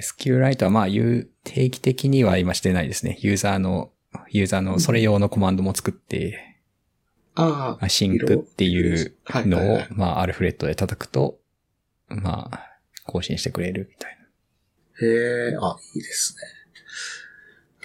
[0.00, 3.18] SQLite はまあ、言う、定期的には今してないですね。
[3.20, 3.90] ユーザーの、
[4.30, 6.56] ユーザーのそれ用のコマンドも作って、
[7.34, 11.38] ああ、シンクっていうのをまあ、アルフレットで叩くと、
[12.08, 12.66] まあ、
[13.06, 14.18] 更新してくれるみたい
[15.00, 15.06] な。
[15.06, 16.58] へえ、あ、いいですね。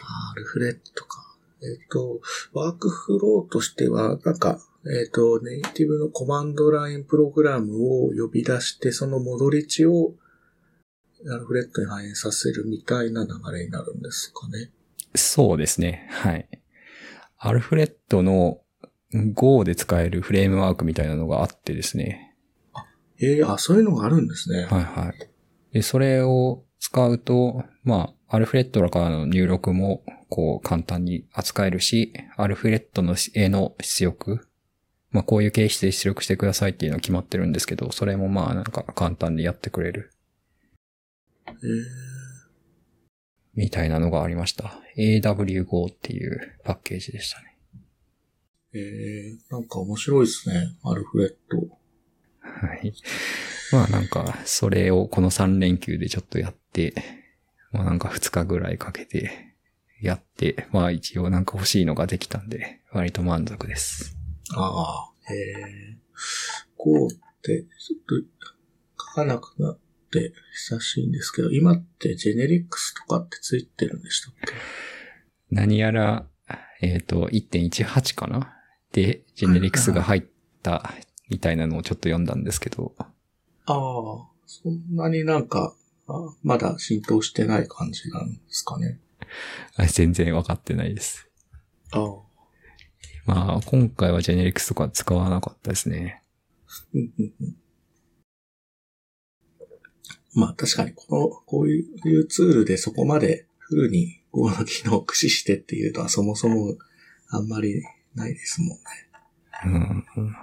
[0.02, 1.38] アルフレットか。
[1.62, 2.20] えっ、と、
[2.52, 10.14] ワークフローとしては、なんか、えっ、と、ネイティブのコマンドラインプログラムを呼び出して、その戻り値を
[11.32, 14.72] アルフレットに反映させるみたいな流れになるんですかね。
[15.16, 16.08] そうですね。
[16.12, 16.48] はい。
[17.38, 18.60] アルフレットの
[19.34, 22.36] Go で使えるフレームワークみたいなのがあってですね。
[23.22, 24.66] ええあ、そういうのがあるんですね。
[24.66, 25.30] はいはい。
[25.72, 34.48] で、それを使うと、まあ、アルフレットからの入力も、こう、簡単に扱えるし、アルフレットの絵の出力、
[35.14, 40.12] まあ、こういう形質で出力してくださいっていうの決まってるんですけど、それもまあ、なんか簡単にやってくれる、
[41.48, 42.14] ええ
[43.56, 44.80] みたいなのがありました。
[44.98, 47.58] AW5 っていうパッケージでしたね。
[48.74, 50.76] ええなんか面白いですね。
[50.84, 51.78] アルフレット。
[52.42, 52.94] はい。
[53.72, 56.96] まあなんか、それをこの3連休でちょっとやって、
[57.72, 59.56] まあなんか2日ぐらいかけて
[60.02, 64.23] やって、まあ一応なんか欲しいのができたんで、割と満足です。
[64.52, 65.98] ああ、ええ
[66.78, 68.26] こうって、ちょっ
[68.98, 69.80] と書かなくなっ
[70.12, 74.54] て久しいんですけど、今ってジェネリックスとかってついてるんでしたっけ？
[75.50, 76.28] 何やら、
[76.82, 78.54] えっ、と、1.18かな？
[78.92, 80.24] で、ジェネリクスが入っ
[80.62, 80.94] た
[81.30, 83.04] みたいなのをちょっと読んだんですけど、あ
[83.66, 83.76] あ、
[84.46, 85.74] そんなになんか、
[86.08, 86.14] あ
[86.44, 89.00] まだ浸透してない感じなんですかね。
[89.78, 91.30] あ全然わかってないです。
[91.92, 92.23] ああ。
[93.26, 96.22] まあ今回はジェネリクスとか使わなかったですね。
[100.34, 106.76] まあ確かにこの、こういうツールでそこまでフルに Go の機能を駆使してっていうのはそもそも
[107.30, 107.84] あんまり
[108.16, 108.84] ないですもんね。
[109.66, 110.36] うん。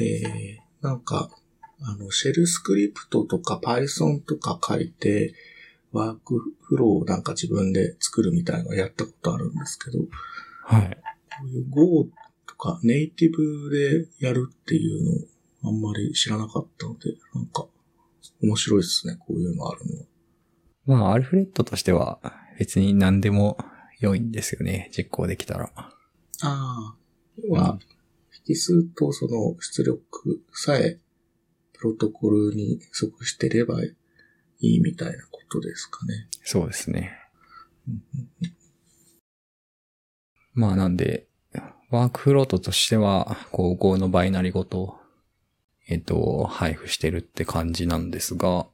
[0.00, 1.30] えー、なんか、
[1.80, 5.34] あの、シェルスクリプトとか Python とか書いて、
[5.92, 10.08] ワークフローをなんか自分で作るみたいなのやったことあるんですけど、こ
[10.64, 10.98] はい。
[11.44, 12.08] ういう Go
[12.46, 17.66] とかネイティブでやるっていうのをあんまり知らなかったので、なんか
[18.42, 20.06] 面白いですね、こういうのあるのは。
[20.84, 22.18] まあ、アルフレットとしては
[22.58, 23.56] 別に何でも
[24.00, 24.90] 良いんですよね。
[24.96, 25.70] 実行できたら。
[25.76, 25.92] あ
[26.42, 26.96] あ、
[27.42, 27.78] 要は、
[28.46, 30.98] 引数とその出力さえ
[31.74, 33.80] プロトコルに即してれば
[34.62, 36.28] いいみたいなことですかね。
[36.44, 37.12] そうですね。
[40.54, 41.26] まあなんで、
[41.90, 44.98] ワークフロートとしては、こう、Go のバイナリごと、
[45.88, 48.66] えっと、配布してるって感じなんですが、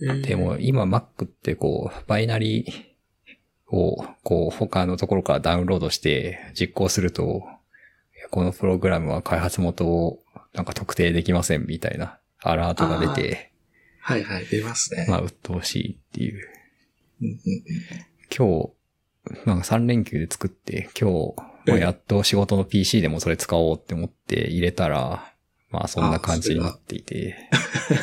[0.00, 2.94] えーでも今 Mac ってこう、バイナリ
[3.66, 7.42] を、こう、他のところからダウンロードして実行すると、
[8.30, 10.22] このプログラムは開発元を
[10.54, 13.47] なんか特定できませんみたいなアラートが出て、
[14.08, 15.04] はいはい、出ますね。
[15.06, 16.48] まあ、鬱陶しいっていう。
[17.20, 17.34] うんうんうん
[18.30, 18.72] 今
[19.26, 21.34] 日、なんか3連休で作って、今日、
[21.66, 25.32] まあやっと仕事の PC でもそれ使おうって思って入れたら、
[25.70, 27.36] まあそんな感じになっていて、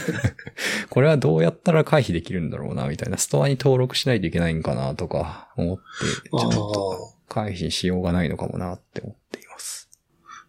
[0.90, 9.90] これはどうやったら回避できるんだろうな、みたいな、ストアに登録しないといけないんかな、とか思って、ちょっとあ回避しようがないのかもなって思っています。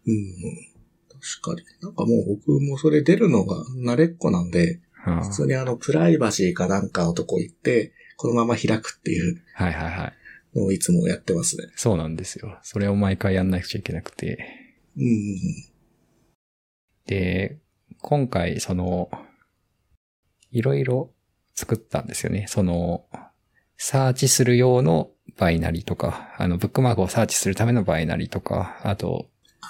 [0.07, 0.23] うんうん。
[1.19, 1.63] 確かに。
[1.81, 4.81] なんかもう僕もそれ出るのが慣れっこなんで、
[5.11, 10.13] はあ普通にあの、プライバシーかなんかのとこ行って、このまま開くっていうはいはいはい。
[10.55, 11.65] のをいつもやってますね。
[11.75, 12.57] そうなんですよ。
[12.63, 14.39] それを毎回やんなくちゃいけなくて。
[14.97, 15.77] うんうん
[17.05, 17.57] で、
[18.01, 19.09] 今回、その、
[20.51, 21.13] いろいろ
[21.55, 22.45] 作ったんですよね。
[22.49, 23.05] その、
[23.77, 29.29] サーチする用のバイナリとか、あの、ブックマークをサーチするためのバイナリとか、あと、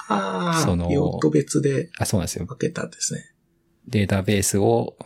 [0.10, 2.46] ああ、その用途別であ、そうなんですよ。
[2.46, 3.22] 分けたんですね。
[3.88, 4.98] データベースを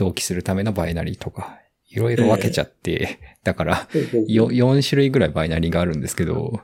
[0.00, 1.58] 同期するためのバイナリとか、
[1.90, 6.62] いろいろ分けちゃって、だから、ほうほうほうよ、4種類ぐらいバイナリがあるんですけど、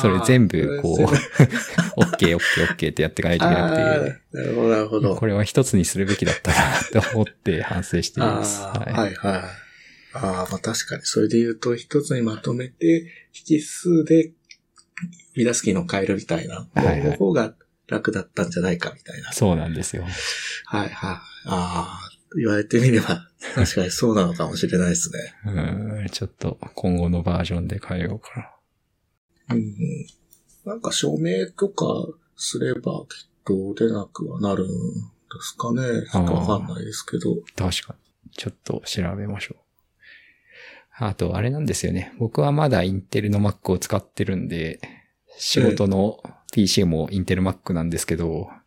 [0.00, 1.12] それ全部こう全部、
[1.96, 5.14] オッケーオッケーオッケーってやっていかないといけなくて、なるほど、なるほど。
[5.14, 8.62] これは一つにするべきだったなと思って反省しています。
[8.76, 8.92] はい。
[8.92, 9.42] はいはい。
[10.14, 11.02] ああ、まあ確かに。
[11.04, 13.06] それで言うと、一つにまとめて、
[13.48, 14.32] 引数で、
[15.36, 16.66] 見出す機能変えるみたいな。
[16.74, 17.54] はいはいの方が
[17.86, 19.32] 楽だったんじゃないかみたいな。
[19.32, 20.04] そうなんですよ。
[20.66, 20.90] はいはい。
[20.90, 25.34] ああ、言われてみれば、 確かにそうなのかもしれないですね。
[25.46, 28.56] うん、ちょっと今後のバージョンで変えようか
[29.50, 30.06] うん。
[30.64, 31.86] なんか署名とか
[32.36, 34.72] すればきっと出なくはなるんで
[35.40, 36.06] すかね。
[36.10, 37.36] ちょっとわかんないですけど。
[37.56, 38.30] 確かに。
[38.30, 39.62] ちょっと調べましょう。
[40.98, 42.14] あと、あれなんですよね。
[42.18, 44.80] 僕はまだインテルの Mac を使ってるんで、
[45.38, 46.22] 仕事の
[46.52, 48.61] PC もインテル Mac なんですけど、ええ。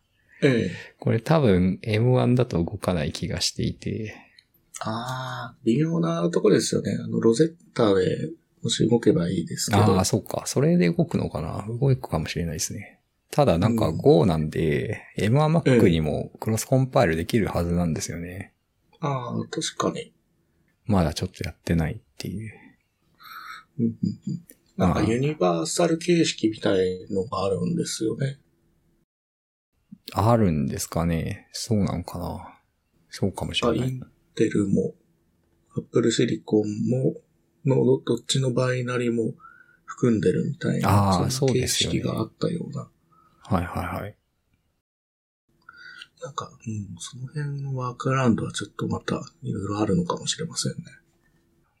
[0.98, 4.14] これ多分 M1 だと動かない気がしていて、
[4.80, 6.98] ああ、微妙なとこですよね。
[7.02, 8.30] あの、 Rosetta で
[8.62, 9.82] もし動けばいいですけど。
[9.82, 10.42] ああ、そうか。
[10.46, 13.00] それで動くのかな動くかもしれないですね。
[13.30, 18.52] ただなんかうん Go なんで、M1Mac にもクロスコンパイルできるはずなんですよね。
[19.00, 20.12] ああ、確かに。
[20.84, 22.52] まだちょっとやってないっていう。
[23.78, 23.92] うんうん
[24.28, 28.38] うんなんかユニバーサル形式みたいのがあるんですよね。
[30.12, 32.56] あるんですかねそうなんかな
[33.10, 33.88] そうかもしあ、れない。
[33.88, 34.00] イン
[34.34, 34.94] テルも、
[35.74, 37.14] アップルシリコンも、
[37.64, 39.32] の、どっちのバイナリも
[39.86, 42.90] 含んでるみたいな、そうですよね式があったような。
[43.40, 44.16] はいはいはい。
[46.22, 50.78] なんか、うん、その辺のワークアラウンドはちょっとまたいろいろあるのかもしれませんね。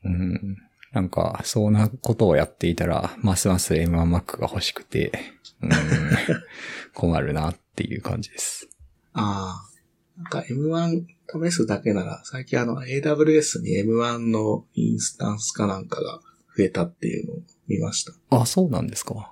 [0.04, 0.56] うん。
[0.92, 5.12] なんか、そんなことをやっていたら、ますます M1Mac が欲しくて、
[5.60, 5.70] うん、
[6.96, 8.68] 困るなっていう感じです。
[9.12, 9.76] ああ。
[10.16, 11.04] なんか M1
[11.50, 16.20] 試すだけなら、最近あの AWS に M1 のインスタンスかなんかが
[16.56, 17.36] 増えたっていうのを
[17.68, 18.14] 見ました。
[18.30, 19.30] あ、そうなんですか。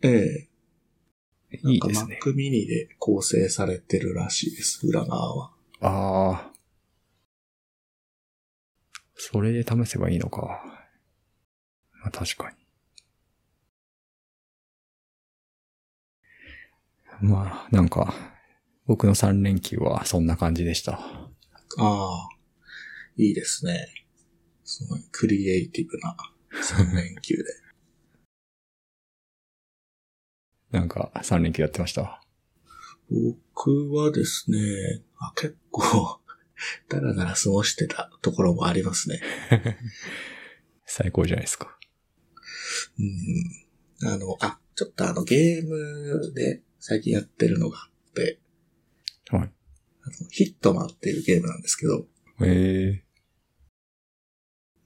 [0.00, 0.48] え
[1.50, 2.14] えいいですね。
[2.14, 5.50] なんか Mac mini で構成されてるらしいです、裏側は。
[5.82, 6.52] ああ。
[9.14, 10.62] それで試せばいいのか。
[12.00, 12.63] まあ確かに。
[17.24, 18.14] まあ、なんか、
[18.86, 20.92] 僕の3連休はそんな感じでした。
[20.98, 21.28] あ
[21.78, 22.28] あ、
[23.16, 23.88] いいですね。
[24.62, 26.14] すごいクリエイティブな
[26.52, 27.44] 3連休で。
[30.78, 32.20] なんか、3連休やってました？
[33.08, 34.58] 僕はですね、
[35.18, 36.20] あ結構、
[36.90, 39.20] だらだら過ごしてたところもありますね。
[40.84, 41.78] 最高じゃないですか。
[42.98, 43.02] う
[44.06, 44.08] ん。
[44.12, 48.38] あの、あ、ちょっとあのゲームで最近やってるのがあって、
[49.30, 49.40] はい。
[49.40, 49.50] あの
[50.30, 52.04] ヒットマンっていうゲームなんですけど、
[52.42, 53.04] ええ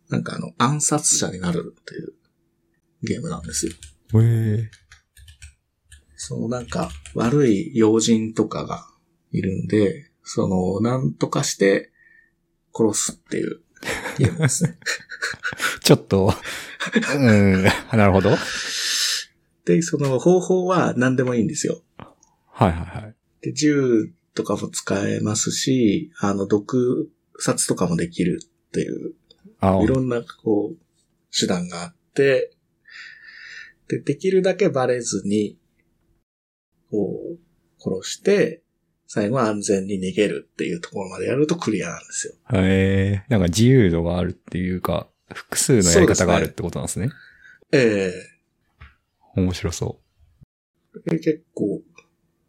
[0.09, 2.13] なんかあの暗殺者になるっていう
[3.03, 3.73] ゲームなんですよ。
[4.15, 4.71] ええ
[6.15, 8.87] そのなんか悪い要人とかが
[9.33, 11.91] いるんで、その、なんとかして
[12.73, 13.61] 殺すっていう
[14.19, 14.79] ゲームですね。
[15.83, 16.33] ちょっと、
[17.17, 18.29] うん、 なるほど。
[18.29, 18.39] はい
[19.69, 21.83] で、その方法は何でもいいんですよ。
[22.59, 23.15] はいはい。
[23.41, 29.15] で、銃とかも使えますし、あの、毒殺とかもできるっていう、
[29.61, 30.77] あいろんな、こう、
[31.39, 32.51] 手段があって、
[33.87, 35.57] で、できるだけバレずに、
[36.91, 38.63] こう、殺して、
[39.07, 42.35] 最後は安全に逃げるっていうところまでやるとクリアなんですよ。
[42.55, 47.11] ええなんか自由度があるっていうか、複数のやり方があるってことなんですね。
[47.73, 48.13] え
[49.37, 50.01] 面白そ
[50.95, 51.03] う。
[51.07, 51.81] え結構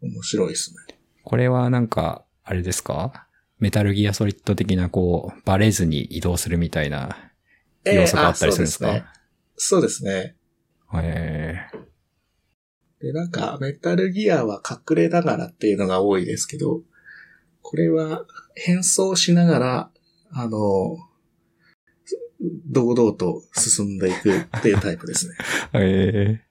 [0.01, 0.97] 面白いですね。
[1.23, 3.27] これはなんか、あれですか？
[3.59, 7.31] メタルギアソリッド的なこう、バレずに移動するみたいな
[7.83, 9.13] 要素があったりするんですええあか
[9.57, 10.35] そうですね。
[11.03, 11.57] え
[13.01, 16.81] で、なんか、メタルギアは隠れながらっていうのが多いですけど、
[17.61, 18.25] これは
[18.55, 19.91] 変装しながら、
[20.31, 20.97] あの、
[22.67, 25.35] 堂々と進んでいくっていうタイプですね。
[25.75, 26.48] ええ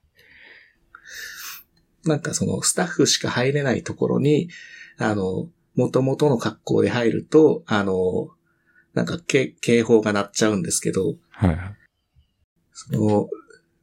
[2.05, 4.49] なんかそのスタッフしか入れないところに、
[4.97, 8.29] あの、元々の格好で入ると、あの、
[8.93, 11.75] なんか警警報が鳴っちゃうんですけど、はいはい。
[12.73, 13.29] その、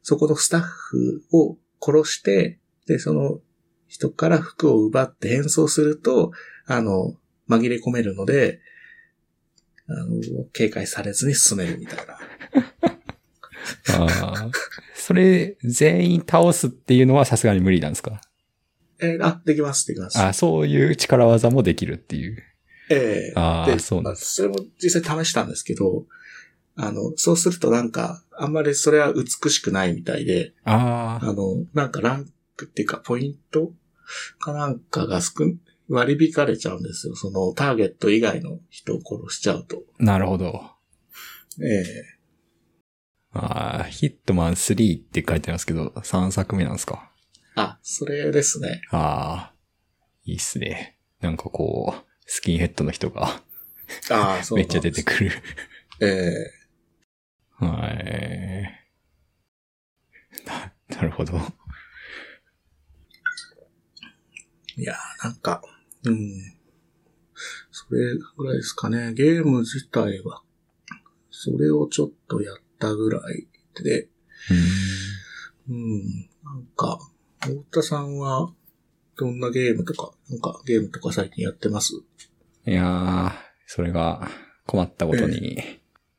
[0.03, 3.39] そこのスタッフを殺して、で、その
[3.87, 6.31] 人から服を奪って変装すると、
[6.65, 7.15] あの、
[7.49, 8.59] 紛れ込めるので、
[9.87, 12.19] あの、警戒されずに進めるみたいな。
[14.05, 14.51] ああ。
[15.07, 18.19] それ、全員倒すっていうのはさすがに無理なんですか？
[18.99, 20.19] えーあ、できます、できます。
[20.19, 22.43] あそういう力技もできるっていう。
[22.89, 24.35] ええああ、あそうなんです。
[24.35, 26.03] それも実際試したんですけど、
[26.75, 33.71] あの、そうするとなんか、あんまりそれは美しくないみたいで、ああ、あの、なんかランクっていうか、ポイント
[34.39, 37.15] かなんかが少ん割り引かれちゃうんですよ。
[37.15, 39.83] そのターゲット以外の人を殺しちゃうと。
[39.99, 40.61] なるほど。
[41.61, 42.16] ええ
[43.37, 47.11] ああ、ヒットマン3って書いてますけど、3作目なんですか？
[47.55, 48.81] あ、それですね。
[48.91, 49.55] ああ、
[50.25, 50.97] いいっすね。
[51.21, 53.41] なんかこう、スキンヘッドの人が
[54.11, 55.29] ああ、 そうめっちゃ出てくくる。
[55.29, 55.35] る。
[56.01, 56.51] え
[57.61, 58.85] えはい。
[60.45, 61.37] な、 なるほど。
[64.75, 65.61] いやー、なんか、
[66.03, 66.53] うん。
[67.71, 69.13] それぐらいですかね。
[69.13, 70.43] ゲーム自体は、
[71.31, 73.47] それをちょっとやったぐらい
[73.83, 74.07] で、
[75.69, 76.29] うん。
[76.43, 76.99] なんか、
[77.41, 78.53] 太田さんは、
[79.17, 81.93] どんなゲームとか、なんかゲームとか最近やってます？
[82.65, 83.31] いやー、
[83.65, 84.29] それが
[84.65, 85.61] 困ったことに、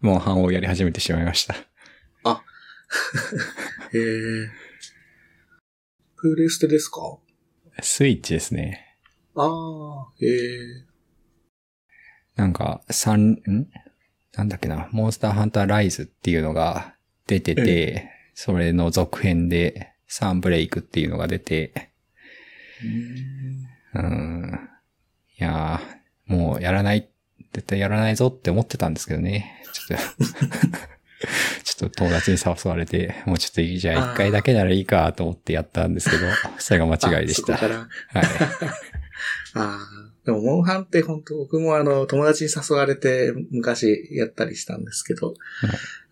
[0.01, 1.55] モンハンをやり始めてしまいました。
[3.93, 4.49] へえ。
[6.17, 7.19] プレステですか？
[7.83, 8.97] スイッチですね。
[9.35, 10.85] ああ、へえ。
[12.35, 13.71] なんか、三、ん？
[14.39, 16.95] なんだっけな、モンスターハンターライズっていうのが
[17.27, 21.91] 出てて、それの続編でサンブレイクっていうのが出て、
[23.95, 24.69] うんうん。
[25.41, 27.09] いやー、もうやらない、
[27.53, 29.61] 絶対やらないぞって思ってたんですけどね。
[29.73, 30.05] ちょっと、
[31.65, 36.27] ちょっと友達に誘われて、もうちょっといいじゃあ一回だけならいいかと思ってやったんですけど、
[36.59, 37.57] それが間違いでした。
[37.57, 37.71] はい。
[39.55, 40.08] ああ。
[40.29, 45.33] でも、モンハンって本当僕もあの、友達に誘われて昔やったりしたんですけど、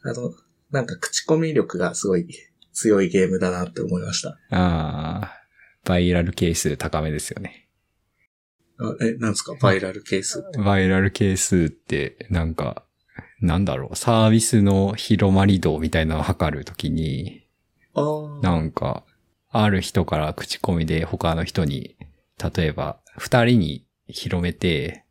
[0.02, 0.32] あの、
[0.70, 2.26] なんか口コミ力がすごい
[2.72, 4.38] 強いゲームだなって思いました。
[4.52, 7.68] あー、バイラル係数高めですよね。
[8.78, 9.54] あえ、なんですか？
[9.60, 10.42] バイラルケース。
[10.64, 12.86] バイラル係数って、なんか、
[13.42, 17.46] なんだろう、サービスの広まり度みたいなのを測るときに、
[17.92, 18.40] ああ。
[18.42, 19.04] なんか、
[19.50, 21.98] ある人から口コミで他の人に、
[22.56, 25.04] 例えば、二人に広めて、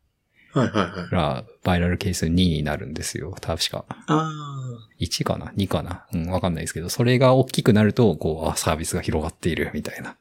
[0.52, 1.10] はいはいはい。
[1.10, 3.36] ら、バイラル係数2になるんですよ。
[3.40, 3.84] 確か。
[3.88, 4.88] ああ。
[4.98, 6.06] 1かな ?2 かな？
[6.14, 10.16] うん、わかんないですけど、それが大きくなると、こう、あ、サービスが広がっているみたいな。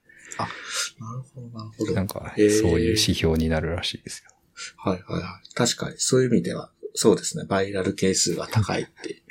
[1.00, 1.94] なるほど、なるほど。
[1.94, 4.32] なんか、そういう指標になるらしいですよ。
[4.78, 5.54] はいはいはい。
[5.54, 7.46] 確かに、そういう意味では、そうですね。
[7.48, 9.24] バイラル係数が高いって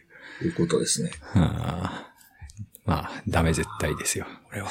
[0.43, 1.11] いうことですね。
[1.21, 1.35] は
[1.85, 2.15] あ、
[2.87, 4.71] まあ、ダメ絶対ですよ、これは。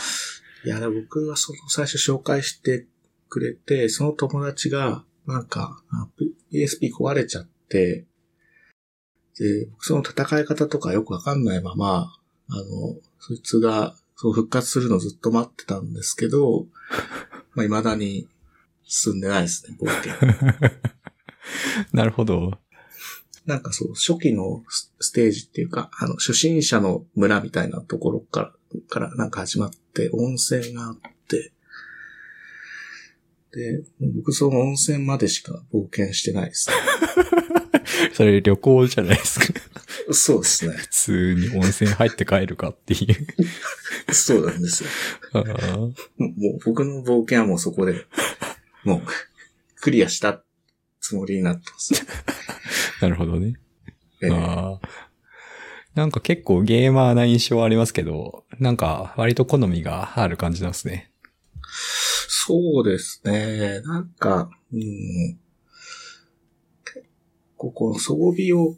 [0.65, 2.87] いや、僕はその最初紹介して
[3.33, 6.07] くれて、その友達が、なんか、あ
[6.51, 8.05] PSP 壊れちゃって、
[9.39, 12.15] で、僕その戦い方とかよくわかんないまま、
[12.47, 12.63] あの、
[13.19, 16.67] そいつが、そう復活するのずっと待ってたんですけど、
[17.55, 18.27] まあ、未だに
[18.83, 20.13] 進んでないですね、冒険。
[21.91, 22.51] なるほど。
[23.47, 30.95] なんかそう、初期のスステージっていうか、あの、初心者の村みたいなところから、からなんか始まって、温泉があっ
[31.27, 31.51] て、
[33.53, 33.83] で、
[34.15, 36.75] 僕その温泉までしか冒険してないですね。
[38.13, 39.45] それ旅行じゃないですか。
[40.11, 40.73] そうですね。
[40.75, 44.13] 普通に温泉入って帰るかっていう。
[44.13, 44.89] そうなんですよ。
[45.33, 48.05] もう僕の冒険はもうそこで、
[48.83, 49.01] もう、
[49.81, 50.43] クリアした
[50.99, 51.93] つもりになってます。
[53.01, 53.53] なるほどね。
[54.21, 54.79] えー
[55.95, 61.12] なんか結構ゲーマーな印象はありますけど、なんか割と好みがある感じなんですね。
[61.75, 63.81] そうですね。
[63.81, 64.81] なんか、うん。
[66.85, 67.05] 結
[67.57, 68.75] 構この装備を、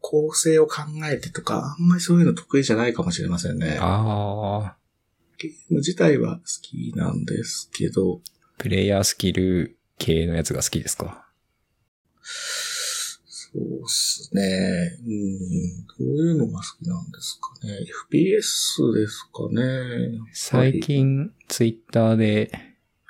[0.00, 3.76] 構成を考えてとか、あんまりそういうの得意じゃないかもしれませんね。
[3.80, 4.76] ああ、
[5.38, 8.20] ゲーム自体は好きなんですけど、
[8.58, 11.25] プレイヤースキル系のやつが好きですか？
[13.56, 14.98] そうですね。
[15.06, 15.86] うん。
[15.86, 17.78] どういうのが好きなんですかね。
[18.12, 20.20] FPS ですかね。
[20.32, 22.50] 最近ツイッターで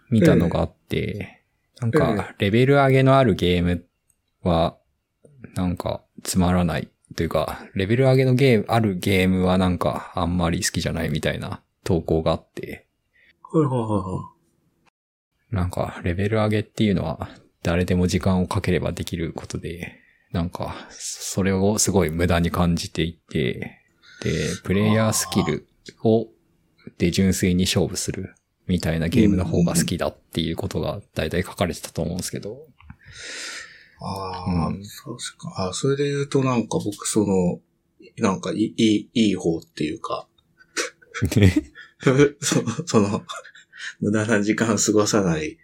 [0.08, 1.42] 見たのがあって、
[1.80, 3.84] なんかレベル上げのあるゲーム
[4.42, 4.76] は
[5.54, 12.86] なんかつまらないというか、レベル上げのゲーム、あるゲームはなんかあんまり好きじゃないみたいな投稿があって、
[13.42, 14.30] はいはいはいは
[15.50, 17.28] なんかレベル上げっていうのは
[17.62, 23.80] 誰でも時間をかければできることで、なんかそれをすごい無駄に感じていて、
[24.22, 25.66] で、プレイヤースキル
[26.02, 26.28] を
[26.98, 28.34] で純粋に勝負する
[28.66, 32.54] みたいなゲームの方が好きだっていうことが大体書かれてたと思うんですけど、い。
[34.00, 35.68] ああ、うん確か。
[35.68, 37.60] あそれで言うとなんか僕その、
[38.18, 40.28] なんかいい、いい、方っていうか、
[42.40, 43.24] そその、
[44.00, 45.58] 無駄な時間を過ごさない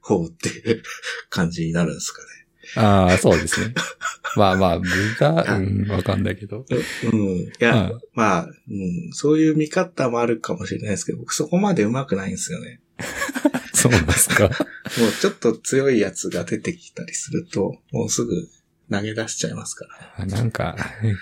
[0.00, 0.82] 方っていう
[1.30, 2.28] 感じになるんですかね。
[2.76, 3.74] ああ、そうですね。
[4.36, 4.86] まあまあ、無
[5.18, 6.64] 駄、うん、わかんないけど。
[7.12, 7.18] うん。
[7.40, 12.80] いや、うんまあ、うん、そういう見方もあるかもしれないですけど、僕そこまで上手くないんですよね。
[13.72, 14.48] そうですか？
[14.98, 18.48] もうちょっと強いやつが出てきたりすると、もうすぐ
[18.90, 19.86] 投げ出しちゃいますか
[20.18, 20.32] らね。
[20.32, 20.76] なんか、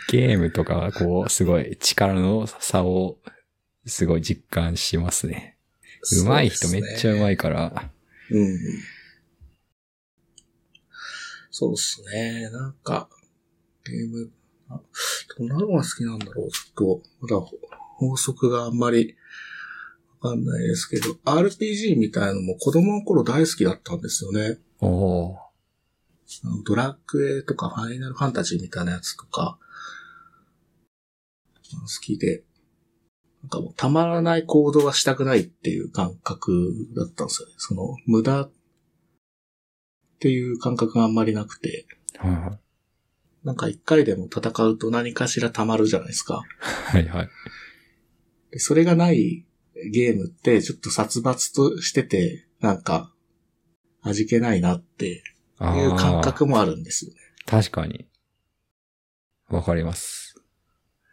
[0.09, 3.19] ゲームとかはこう、すごい力の差を、
[3.87, 5.57] すごい実感しますね。
[6.13, 7.91] 上手い人めっちゃ上手いから、
[8.31, 8.59] うん。
[11.57, 12.51] そうですね。
[12.51, 13.09] なんか、
[13.85, 14.29] ゲーム、
[14.71, 14.81] あ
[15.39, 16.51] どんなのが好きなんだろう。
[16.51, 17.47] ちょっと、まだ
[17.97, 19.15] 法則があんまり
[20.21, 24.59] わかんないですけど、RPG みたいなのも子供の頃大好きだったんですよね。
[24.81, 25.37] お
[26.67, 29.57] ドラクエとかファイナルファンタジーみたいなやつとか、
[31.71, 32.43] 好きで、
[33.45, 37.55] なんかもうたまらない行動はしたくないっていう感覚だったんですよね。
[37.59, 38.49] その無駄
[40.25, 42.59] っていう感覚があんまりなくて、はいはい。
[43.47, 46.43] なんか一回でも戦うと何かしら溜まるじゃないですか。
[46.63, 47.29] はいはい。
[48.51, 49.45] でそれがない
[49.93, 53.13] ゲームってちょっと殺伐としてて、なんか
[54.01, 55.23] 味気ないなって
[55.59, 57.19] あいう感ー覚もあるんですよね。
[57.45, 58.07] 確かに。
[59.51, 60.37] わかります。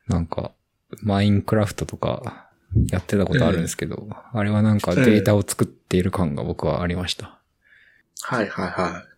[0.07, 0.53] なんか、
[1.03, 2.49] マインクラフトとか
[2.89, 7.40] やってたことあるんですけど、あれはなんかデータを作っている感が僕はありました。
[8.23, 9.11] はいはいはい。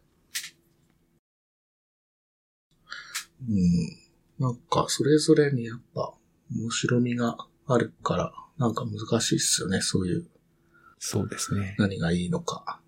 [3.49, 4.03] うん。
[4.39, 6.13] なんか、それぞれにやっぱ、
[6.51, 7.37] 面白みが
[7.67, 9.81] あるから、なんか難しいっすよね。
[9.81, 10.25] そういう、
[10.99, 11.75] そうですね。
[11.77, 12.79] 何がいいのか。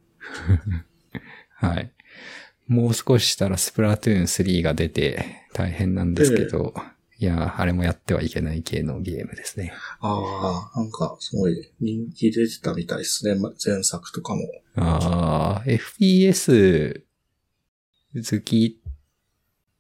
[1.56, 1.92] はい。
[2.68, 6.74] もう少ししたらスプラトゥーン3が出て大変なんですけど、
[7.18, 9.74] いや、あれもやってはいけない系のゲームですね。
[10.02, 13.36] ああ、なんか、すごい人気出てたみたいですね。
[13.36, 14.42] ま前作とかも。
[14.76, 17.04] ああ、FPS
[18.16, 18.82] 好き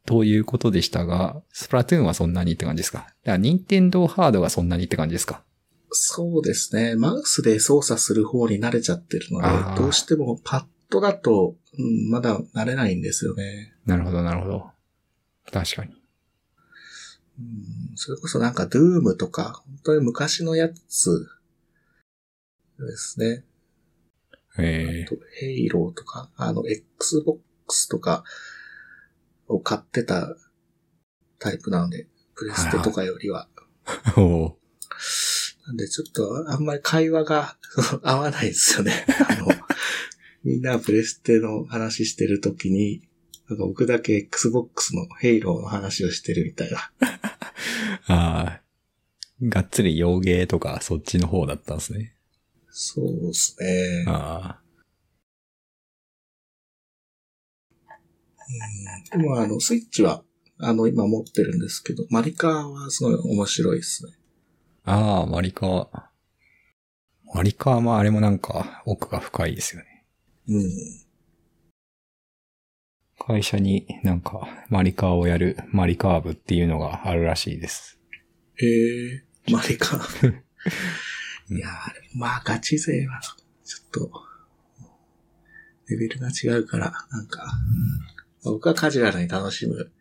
[0.05, 2.99] ということでしたが、スプラトゥーンはそんなにって感じですか？
[2.99, 5.43] だから、任天堂ハードがそんなにって感じですか？
[5.91, 6.95] そうですね。
[6.95, 9.41] マウスで操作する方に慣れちゃってるの
[9.75, 13.73] で、どうしてもパッドだと、うん、まだ慣れないんですよね。
[13.85, 14.69] なるほど、なるほど。
[15.51, 15.91] 確かに。
[17.39, 21.27] うん、それこそなんか、ドゥームとか、本当に昔のやつ
[22.79, 23.43] ですね。
[24.57, 28.23] えあとヘイローとか、あの、Xbox とか
[29.47, 30.35] を買ってた
[31.39, 33.49] タイプなので、プレステとかよりは。
[34.15, 34.65] ー、おー
[35.67, 37.57] なんでちょっとあんまり会話が
[38.03, 39.05] 合わないですよね。
[39.27, 39.47] あの、
[40.43, 43.01] みんなプレステの話してるときに、
[43.49, 46.91] なんか僕だけ Xbox のヘイローの話をしてるみたいな。
[48.07, 48.61] ああ、
[49.41, 52.15] がっつり洋芸とかそっちの方だったんですね。
[52.69, 54.05] そうですね。
[54.07, 54.59] あ
[59.13, 60.23] うん、でもあの、スイッチは、
[60.57, 64.13] あの、今持ってるんですけど、マリカーはすごい面白いですね。
[64.83, 65.87] あ、ああ、マリカー。
[67.33, 70.05] マリカーもあれもなんか奥が深いですよね。
[70.47, 71.04] うん。
[73.27, 77.99] 会社になんかマリカーをやるマリカー部っていうのがあるらしいです。
[78.57, 80.29] へえ、マリカー。
[81.49, 81.71] いやー、
[82.15, 83.19] まあガチ勢は、
[83.63, 84.11] ちょっと、
[85.87, 87.51] レベルが違うから、なんか、
[88.43, 89.91] 僕はカジュアルに楽しむ。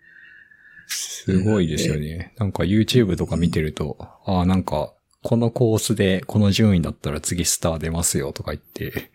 [0.86, 2.34] すごいですよね。
[2.38, 3.96] なんか YouTube とか見てると、
[4.26, 4.93] ああ、なんか、
[5.24, 9.10] このコースでこの順位だったら次スター出ますよとか言って、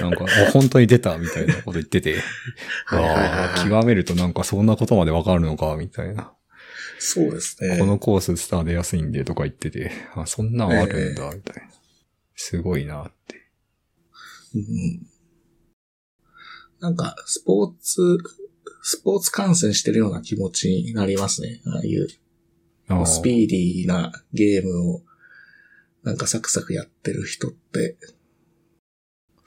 [0.00, 2.14] なんか、あ本当に出たみたいなこと言ってて、
[2.86, 6.32] ああ、はい極めるとなんかそんなことまでわかるのか、みたいな。
[7.00, 7.76] そうですね。
[7.78, 11.68] このコーススター出やすいんでとか言ってて、あ、そんなんあるんだ、みたいな。
[12.36, 13.34] すごいなって。
[14.54, 15.06] うん
[16.78, 18.18] なんか、スポーツ、
[18.82, 21.60] スポーツ観戦してるような気持ちになりますね。
[21.66, 22.06] ああいう、
[23.06, 25.02] スピーディーなゲームを、
[26.02, 27.96] なんかサクサクやってる人って、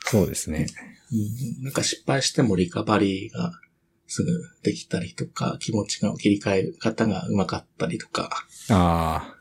[0.05, 0.67] そうですね。
[1.11, 3.51] うんなんか失敗してもリカバリーが
[4.07, 4.31] すぐ
[4.63, 8.29] できたりとか、気持ちが切り替える方が上手かったりとか、
[8.69, 9.35] あ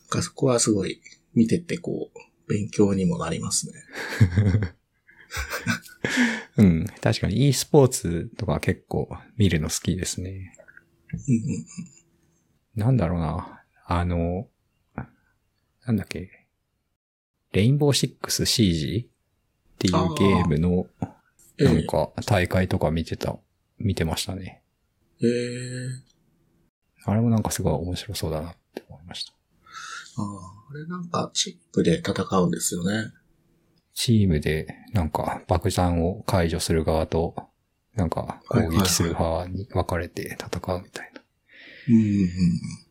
[0.00, 1.00] なんかそこはすごい
[1.34, 2.18] 見ててこう、
[2.48, 3.72] 勉強にもなりますね。
[6.56, 6.86] あ、 うん。
[7.00, 10.56] 確かに e スポーツとか結構見るの好きですね。
[11.12, 11.66] うんうん
[12.76, 13.62] なんだろうな。
[13.86, 14.48] あの、
[15.86, 16.46] なんだっけ。
[17.52, 20.86] レインボーシックス CG っていうゲームの、
[21.58, 23.38] えなんか大会とか見てた、
[23.78, 24.62] 見てましたね。
[25.22, 26.06] ええ
[27.06, 29.32] あれもなんかすごい面白そうだなって思いました。
[29.32, 33.12] ああ、あれなんかチームで戦うんですよね。
[33.94, 37.34] チームでなんか爆弾を解除する側と、
[37.94, 41.22] なんか攻撃する側に分かれて戦うみたいな。
[41.88, 42.86] うんうんうん。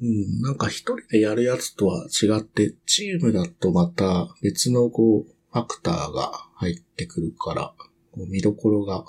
[0.00, 7.74] うん、なんか一人でやるやつとは違って、チームだとまた別のこう、ファクターが入ってくるから、
[8.12, 9.04] こう見どころが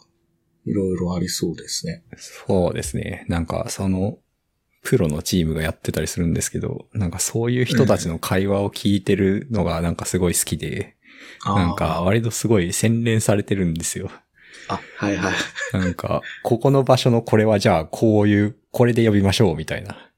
[0.65, 2.03] いろいろありそうですね。
[2.17, 3.26] そうですね。
[3.27, 4.17] なんかその、
[4.81, 10.95] プロのチームがやってたりするんですけど、なんかそういう人たちの会話を聞いてるのがなんかすごい好きで、
[11.43, 14.09] あーなんか割とすごい洗練されてるんですよ。
[14.67, 15.34] あ、はいはい。
[15.73, 20.09] なんか、ここの場所のこれはじゃあこういう、これで呼びましょうみたいな。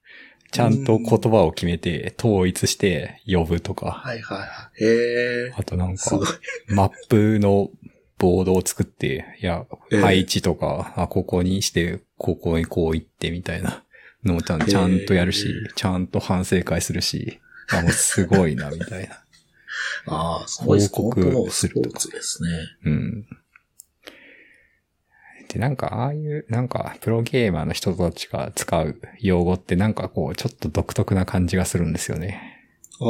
[0.52, 4.46] ちゃんと言葉を決めて統一して呼ぶとか、はいはいは
[4.78, 4.84] い。
[4.84, 5.54] へえ。
[5.56, 6.20] あとなんか。
[6.68, 7.70] マップの
[8.18, 13.84] ボードを作って、いや、ええ配置とか、あ、ここにして、ここにこう行ってみたいな
[14.24, 17.40] のもちゃんちゃんとやるし、えちゃんと反省会するし、
[17.72, 19.24] あ、もうすごいな、みたいな。
[20.08, 20.88] ああ、すごい。
[20.88, 22.50] 報告するとかスポーツですね。
[22.86, 23.26] うん。
[25.52, 32.58] で、なんか、ああいう、なんか、プロゲーマーの人たちが使う用語ってなんかこう、ちょっと独特な感じがするんですよね。
[33.02, 33.06] あ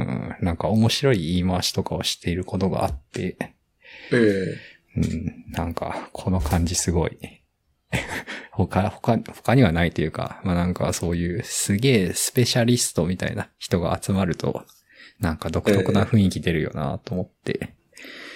[0.00, 0.36] あ、うん。
[0.42, 3.36] なんか面白い言い回しとかをしていることがあって、
[4.12, 4.20] ええ
[4.96, 5.44] うん。
[5.50, 7.18] なんか、この感じすごい。
[8.52, 14.64] 他、他、他にはないというか、まあなんかそういうすげえスペシャリストみたいな人が集まると、
[15.18, 17.74] なんか独特な雰囲気出るよなと思って。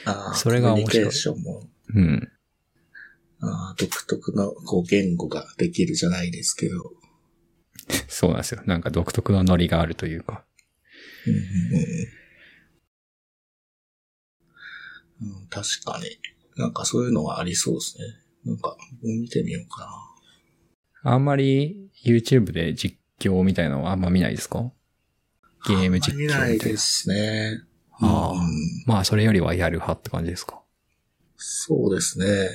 [0.05, 1.13] ああ、それが面白い
[1.95, 2.29] うん。
[3.43, 6.93] ああ独特のこう言語ができるじゃないですけど。
[8.09, 8.63] そうなんですよ。
[8.67, 10.45] なんか独特のノリがあるというか。
[11.27, 11.43] うんうん
[15.51, 16.19] 確かに。
[16.57, 18.05] なんかそういうのはありそうですね。
[18.45, 19.87] なんか、見てみようか
[21.05, 21.13] な。
[21.13, 24.73] あんまり YouTube で実況みたいなのはあんま見ないですか？
[25.67, 26.37] ゲーム実況みたいな。
[26.37, 27.63] あんまりないですね。
[28.03, 28.41] ああうん
[28.87, 30.63] まあそれよりはやる派って感じですか？
[31.37, 32.49] そうですね。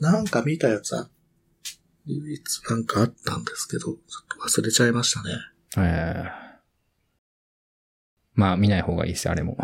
[0.00, 1.08] なんか見たやつは、
[2.06, 3.96] 唯一なんかあったんですけど、ちょっ
[4.28, 5.30] と忘れちゃいましたね。
[5.78, 6.46] ええ
[8.34, 9.56] まあ見ない方がいいですよ、あれも。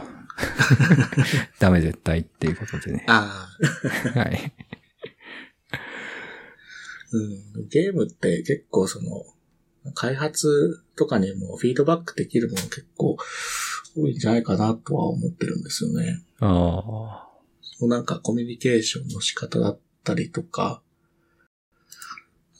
[1.60, 3.04] ダメ絶対っていうことでね。
[3.06, 3.50] あ
[4.14, 4.52] あ、はい。
[7.12, 7.68] うん。
[7.68, 9.24] ゲームって結構その、
[9.94, 13.18] 開発とかにもフィードバックできるもの結構
[13.96, 16.22] 多いんじゃないかなとは思ってるんですよね。
[16.40, 17.28] ああ。
[17.80, 20.82] もうなんかコミュニケーションの仕方だったりとか、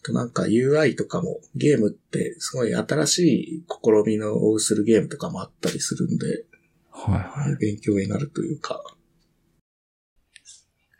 [0.00, 6.44] あとなんか UI とかもゲームってすごい新しい試みのをするゲームとかもあったりするんで、
[6.90, 7.56] はいはい。
[7.56, 8.82] 勉強になるというか。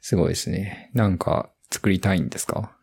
[0.01, 0.91] すごいですね。
[0.95, 2.77] なんか作りたいんですか？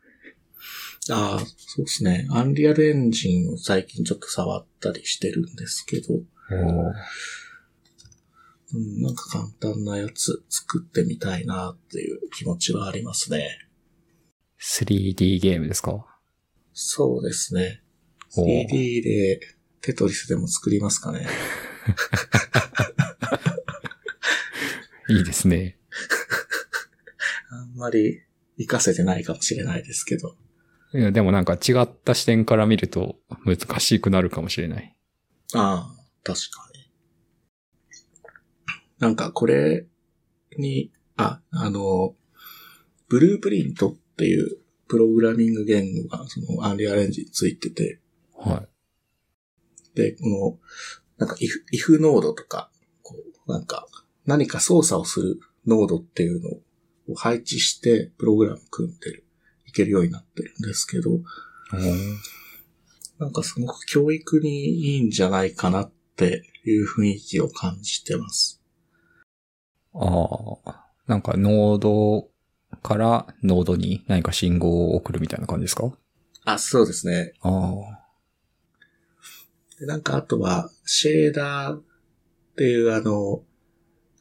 [1.12, 2.28] ああ、そうですね。
[2.32, 6.14] アンリアルエンジンを最近ちょっと触ったりしてるんですけど、
[8.74, 13.48] うん、なんか簡単なやつ作ってみたいなっていう気持ちはありますね。
[14.62, 16.06] 3D ゲームですか？
[16.74, 17.82] そうですね。
[18.38, 19.40] おー 3D で
[19.82, 21.26] テトリスでも作りますかね。
[25.10, 25.80] いいですね。
[27.50, 28.22] あんまり
[28.58, 30.36] 活かせてないかもしれないですけど。
[30.94, 34.96] いや、でもなんか違った視点から見ると難しくなるかもしれない。
[35.56, 36.69] ああ、確かに。
[39.00, 39.86] なんかこれ
[40.58, 42.16] に、あ、あの、
[43.08, 44.58] ブループリントっていう
[44.88, 48.00] プログラミング言語がそのアンリアルエンジンについてて、
[48.38, 48.64] は
[49.96, 50.58] で、この、
[51.18, 52.70] なんか if, if ノードとか、
[53.02, 53.16] こ
[53.48, 53.88] う、なんか
[54.30, 56.50] 何か操作をするノードっていうの
[57.12, 59.26] を配置してプログラム組んでる、
[59.66, 61.22] いけるようになってるんですけど、い。
[63.18, 68.59] なんかすごく教育にいいんじゃないかなっていう雰囲気を感じてます。
[69.94, 70.86] ああ。
[71.08, 72.30] なんかノード
[72.84, 75.92] からノードに何か信号を送るみたいな感じですか？
[76.46, 77.34] あ、そうですね。
[77.42, 78.06] ああ。
[79.80, 81.84] でなんかあとは、シェーダーっ
[82.58, 83.44] ていうあの、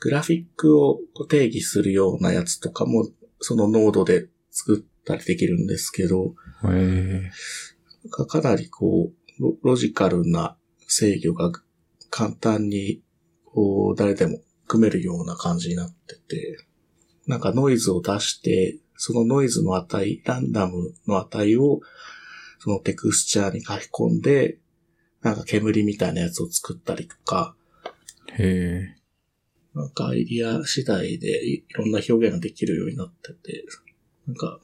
[0.00, 3.08] グラフィックをこう定義するようなやつとかも、
[3.40, 6.34] そのノードで作ったりできるんですけど、
[6.64, 7.30] へ
[8.10, 11.52] かかなりこうロ、ロジカルな制御が
[12.10, 13.02] 簡単に、
[13.44, 14.38] こう、誰でも
[14.68, 16.58] 組めるような感じになってて、
[17.26, 21.80] なんかノイズを出して、そのノイズの値、ランダムの値を、
[22.60, 24.58] そのテクスチャーに書き込んで、
[25.22, 27.56] なんか煙みたいなやつを作ったりとか、
[28.38, 28.98] へえ。
[29.74, 33.64] なんかアイディア次第でいろんな表現ができるようになってて、
[34.26, 34.60] なんか、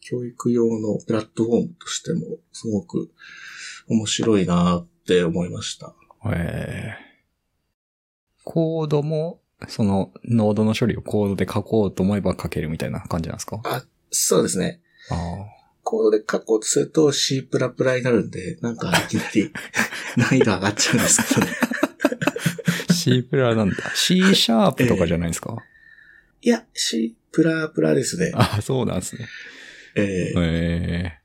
[0.00, 3.12] 教育用のプラットフォームとしてもすごく
[3.88, 5.94] 面白いなって思いました。
[6.26, 7.11] へえ。
[8.44, 13.60] コードも、そのノードの処理をコードで書こうと思えば書けるみたいな感じなんですか？
[13.64, 14.80] あ、そうですね。
[15.10, 15.14] あ
[15.84, 19.52] コードで書こうとすると C++ になるんで、なんかいきなり
[20.16, 21.52] 難易度上がっちゃうんですけどね。
[22.88, 22.92] あ。
[22.92, 23.76] C プラなんだ。
[23.94, 25.56] C シャープとかじゃないですか、
[26.40, 27.14] いや、C++
[27.94, 28.32] ですね。
[28.34, 29.26] あ、そうなんですね。
[29.96, 31.18] えへえ。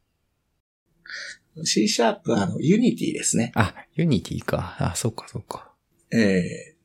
[1.57, 3.51] ー、C シャープはあの、 Unityですね。
[3.55, 4.75] あ、 Unity か。
[4.79, 5.71] あ、そうかそうか。
[6.11, 6.75] え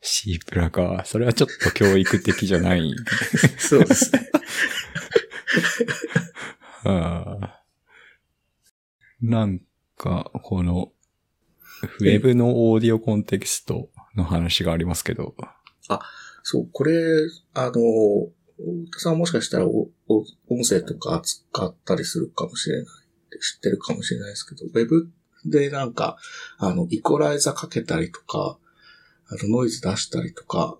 [0.00, 1.02] C プラか。
[1.04, 2.80] それはちょっと教育的じゃない。
[2.80, 2.94] ー、
[3.58, 4.30] そうですね。
[6.84, 7.60] ああ
[9.20, 9.60] なん
[9.96, 10.92] か、この、
[12.00, 15.34] ウェブのオーディオコンテキストの話がありますけど。
[16.42, 16.92] そう、これ、
[17.54, 22.86] あの、太田さんもしかしたらおお音声とか使ったりするかもしれない。
[23.40, 25.10] 知ってるかもしれないですけど、ウェブ
[25.46, 26.18] でなんか、
[26.58, 28.58] あの、イコライザーかけたりとか、
[29.30, 30.76] あの、ノイズ出したりとか、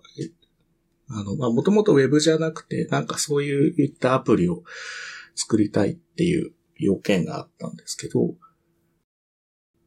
[1.09, 4.63] あの、まあ、もともとウェブじゃなくて、なんかそういういったアプリを
[5.35, 8.35] 作りたいっていう要件があったんですけど、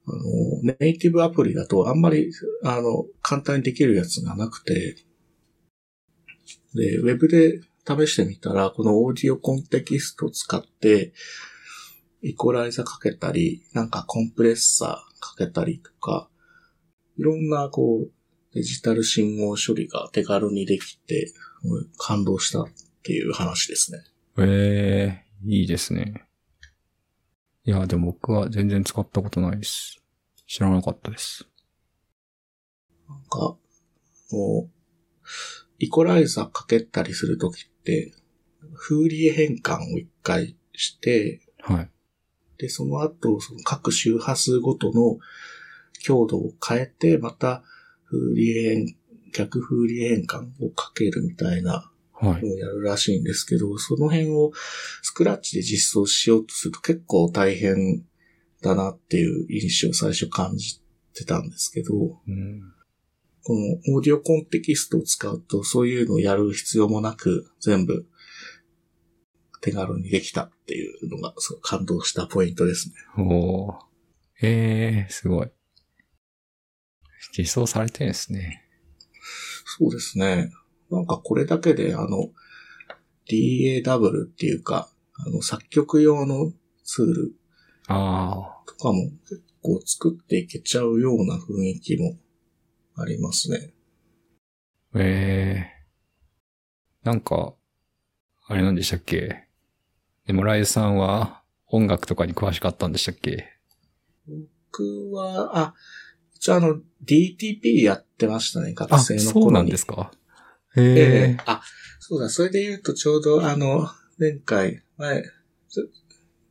[0.07, 2.31] あの、ネイティブアプリだとあんまり、
[2.63, 4.97] あの、簡単にできるやつがなくて、
[6.75, 11.13] で、ウェブで試してみたら、このオーディオコンテキストを使って、
[12.23, 16.29] イコライザーかけたり、なんかコンプレッサーかけたりとか、
[17.19, 18.11] いろんなこう、
[18.55, 21.33] デジタル信号処理が手軽にできて、
[21.65, 22.67] うん感動したっ
[23.03, 23.99] ていう話ですね。
[24.39, 26.27] ええいいですね。
[27.65, 30.03] いや、でも僕は全然使ったことないです。
[30.47, 31.47] 知らなかったです。
[33.09, 33.57] なんか、
[34.31, 34.71] もう、
[35.79, 38.13] イコライザーかけたりするときって、
[38.75, 41.91] フーリエ変換を一回して、はい。
[42.59, 45.19] で、その後、その各周波数ごとの
[46.01, 47.63] 強度を変えて、また、
[48.05, 48.97] フーリエ変、
[49.33, 52.43] 逆フーリエ変換をかけるみたいなはい。
[52.43, 54.53] のをやるらしいんですけど、その辺を
[55.03, 58.05] スクラッチで実装しようとすると結構大変
[58.63, 60.81] だなっていう印象を最初感じ
[61.13, 62.63] てたんですけど、うん。
[63.43, 68.07] このオーディオコンテキストを使うとそういうのをやる必要もなく全部
[69.61, 72.95] 手軽にできたっていうのがすごい感動したポイントですね。
[73.23, 73.75] おー。
[74.43, 75.51] ええすごい。
[77.37, 78.63] 実装されてるんですね。
[79.79, 80.51] そうですね。
[80.91, 82.31] なんかこれだけであの
[83.31, 86.53] DAW っていうか、あの作曲用の
[86.85, 87.33] ツール
[87.89, 92.17] あとかも結構作っていけちゃうような雰囲気も
[92.97, 93.73] ありますね。
[94.95, 94.99] あ。
[95.01, 95.75] ええ
[97.03, 97.55] なんか、
[98.47, 99.49] あれなんでしたっけ？
[100.27, 103.47] でもライズさんは音楽とかに詳しかったんでしたっけ？
[104.27, 105.75] 僕は、あ、
[106.45, 109.71] 一応あの DTP やってましたね、学あ、生のそうなん頃に。
[109.71, 110.11] ですか？
[110.77, 110.85] えへ
[111.31, 111.63] えあ、
[112.01, 113.89] そうだ、それで言うとちょうどあの、
[114.19, 115.23] 前回、前、
[115.71, 115.91] ず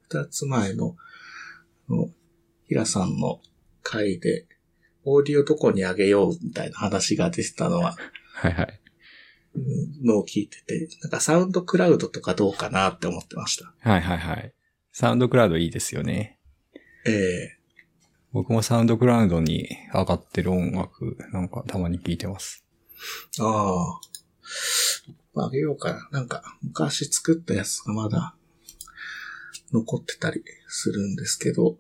[0.09, 0.95] 二つ前の、
[1.89, 2.09] あの
[2.67, 3.39] 平さんの
[3.83, 4.47] 回で、
[5.03, 7.95] オーディオどこに上げようみたいな話が出てたのは、
[8.33, 8.79] はいはい。
[9.55, 9.59] う
[10.03, 13.71] んのを聞いてて、なんかサウンドクラウドとかどうかなって思ってました。
[13.87, 14.55] はいはいはい。
[14.91, 16.39] サウンドクラウドいいですよね。
[17.05, 17.57] ええ
[18.33, 22.65] 僕もサウンドクラウドに上がってる音楽、なんかたまに聞いてます。
[23.39, 23.99] あ
[25.35, 25.45] あ。
[25.45, 26.09] あげようかな。
[26.11, 28.35] なんか、昔作ったやつがまだ
[29.71, 31.77] 残ってたりするんですけど、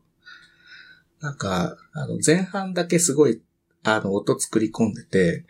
[1.21, 3.41] なんか、あの、前半だけすごい、
[3.83, 5.45] あの、音作り込んでて、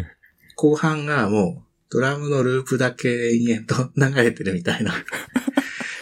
[0.56, 4.94] 後半がもう、ドラムのループだけ延々と流れてるみたいな、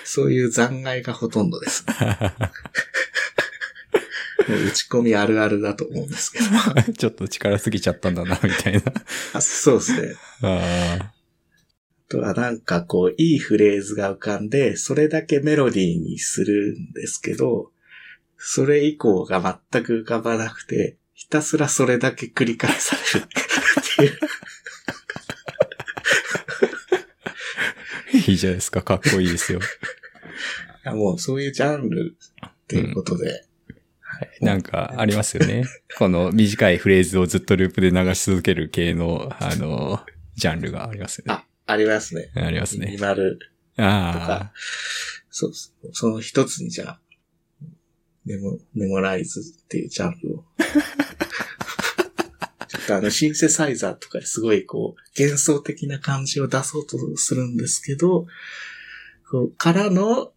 [0.05, 1.85] そういう残骸がほとんどです。
[4.69, 6.93] 打ち込みあるあるだと思うんですけど。
[6.93, 8.83] ちょっと力すぎちゃったんだな、みたいな。
[9.33, 10.15] あそうですね。
[10.43, 11.15] ああ
[12.09, 17.73] とはなんかこう、いいフレーズが浮かんで、それだけメロディーにするんですけど、
[18.37, 23.29] それ以降が全く浮かばなくて、ひたすらそれだけ繰り返されるっ
[23.97, 24.19] ていう。
[28.13, 28.83] あ、いいじゃないですか。
[28.83, 29.61] かっこいいですよ。
[30.85, 32.17] もうそういうジャンル
[32.47, 33.47] っていうことで、
[34.55, 35.65] なんかありますよね。
[35.99, 39.99] この短いフレーズをずっとループで流し続ける系の、あの、
[40.37, 41.35] ジャンルがありますよね。
[41.35, 42.31] あ、ありますね。
[42.37, 42.99] ありますねミニ。
[42.99, 43.41] マル
[43.77, 44.53] あ
[45.31, 47.01] そうそうその一つにじゃあ、
[48.25, 50.45] メモ、メモライズっていうジャンルを。
[52.69, 58.29] ちょっとあの、シンセサイザーとかですごいこう、幻想的な感じを出そうとするんですけど、
[59.29, 60.33] こう、からの、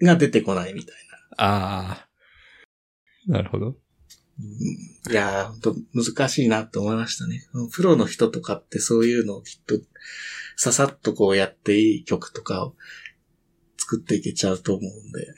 [0.00, 0.94] が出てこないみたい
[1.36, 1.44] あ。
[1.44, 2.07] ああ。
[3.28, 3.76] なるほど。
[5.10, 7.42] いやー、ほんと難しいなって思いましたね。
[7.72, 9.74] プロの人とかってそういうのをきっと、
[10.56, 12.74] ささっとこうやっていい曲とかを
[13.76, 15.34] 作っていけちゃうと思うんで。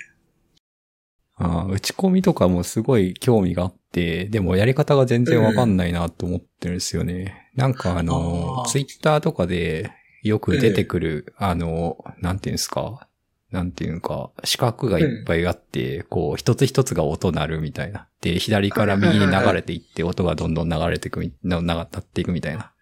[1.36, 7.50] ああ、打ち込みとかもすごい興味があって、でもやり方が全然わかんないなと思ってるんですよね。
[7.54, 9.90] なんかあのツイッターとかで
[10.22, 13.08] よく出てくる、あの、なんていうんですか、
[13.50, 18.06] なんていうか、四角がいっぱいあって、こう、一つ一つが音鳴るみたいな。
[18.20, 22.72] で、左から右に流れていって、音がどんどん流れていくみ、な、な、立っていくみたいな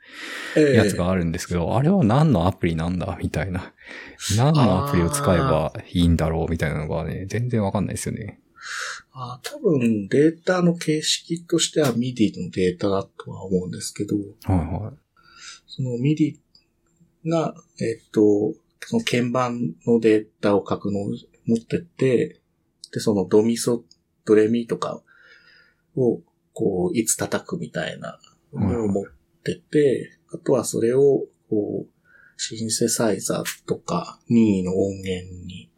[0.57, 3.19] ええやつがあるんですけど、あれは何のアプリなんだ？
[3.21, 3.73] みたいな。
[4.37, 6.51] 何のアプリを使えばいいんだろう？
[6.51, 8.41] みたいなのがね、全然わかんないですよね。
[9.13, 14.93] あ多分データの形式としては MIDI のデータだとは思うんですけど、はいはい。
[15.67, 16.39] その MIDI
[17.27, 18.55] が、えっと、
[18.89, 21.09] その鍵盤のデータを書くのを
[21.45, 22.41] 持ってって、
[22.91, 23.85] で、そのドミソ、
[24.25, 25.03] ドレミとか
[25.95, 26.23] を、
[26.55, 28.19] こう、いつ叩くみたいな
[28.55, 29.05] のを持っ
[29.45, 35.71] てて、あとはそれを、こう、シンセサイザーとか任意の音源に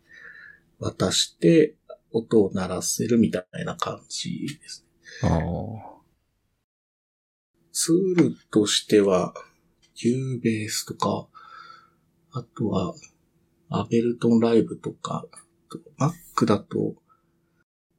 [0.78, 1.74] 渡して、
[2.12, 4.86] 音を鳴らせるみたいな感じです
[5.24, 5.28] ね。
[5.28, 5.40] ああ。
[7.72, 9.34] ツールとしては、
[9.96, 11.26] Cubase とか、
[12.32, 12.94] あとは、
[13.68, 15.26] Ableton Live とか、
[15.98, 16.94] Mac だと、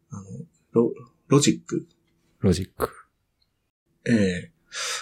[0.10, 0.24] あの、
[0.72, 0.94] ロ、
[1.28, 2.90] Logic。Logic。
[4.06, 4.52] ええ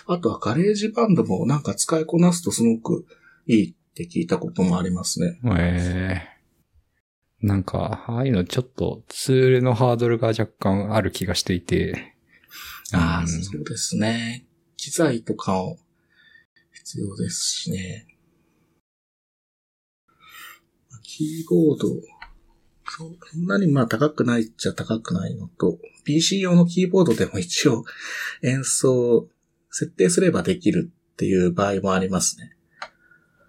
[0.08, 3.06] あとは GarageBand もなんか使いこなすとすごく
[3.46, 5.40] いいって聞いたこともありますね。
[5.58, 6.40] ええ
[7.42, 12.16] なんか、ああいうのちょっとツールのハードルが若干ある気がしていて。
[12.94, 14.46] ああ、うんそうですね。
[14.76, 15.78] 機材とかを
[16.74, 18.08] 必要ですしね。
[21.20, 21.90] キーボード、
[22.88, 27.84] そんなにまあ高くないっちゃ高くないのと、PC 用のキーボードでも一応
[28.41, 29.28] 演奏
[29.70, 32.56] 設定すればできるっていう場合もありますね。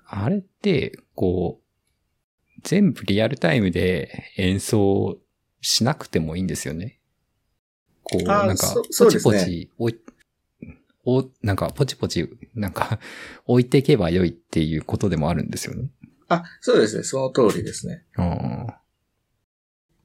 [0.04, 5.20] あれって、こう、全部リアルタイムで演奏
[5.60, 6.98] しなくてもいいんですよね。
[8.02, 10.00] こう、なんかポチポチ置い、
[11.04, 12.98] お、なんか、ポチポチ、なんか、
[13.46, 15.88] 置いていけば良いっていうことでもあるんですよね。
[16.30, 17.02] あ、そうですね。
[17.02, 18.04] その通りですね。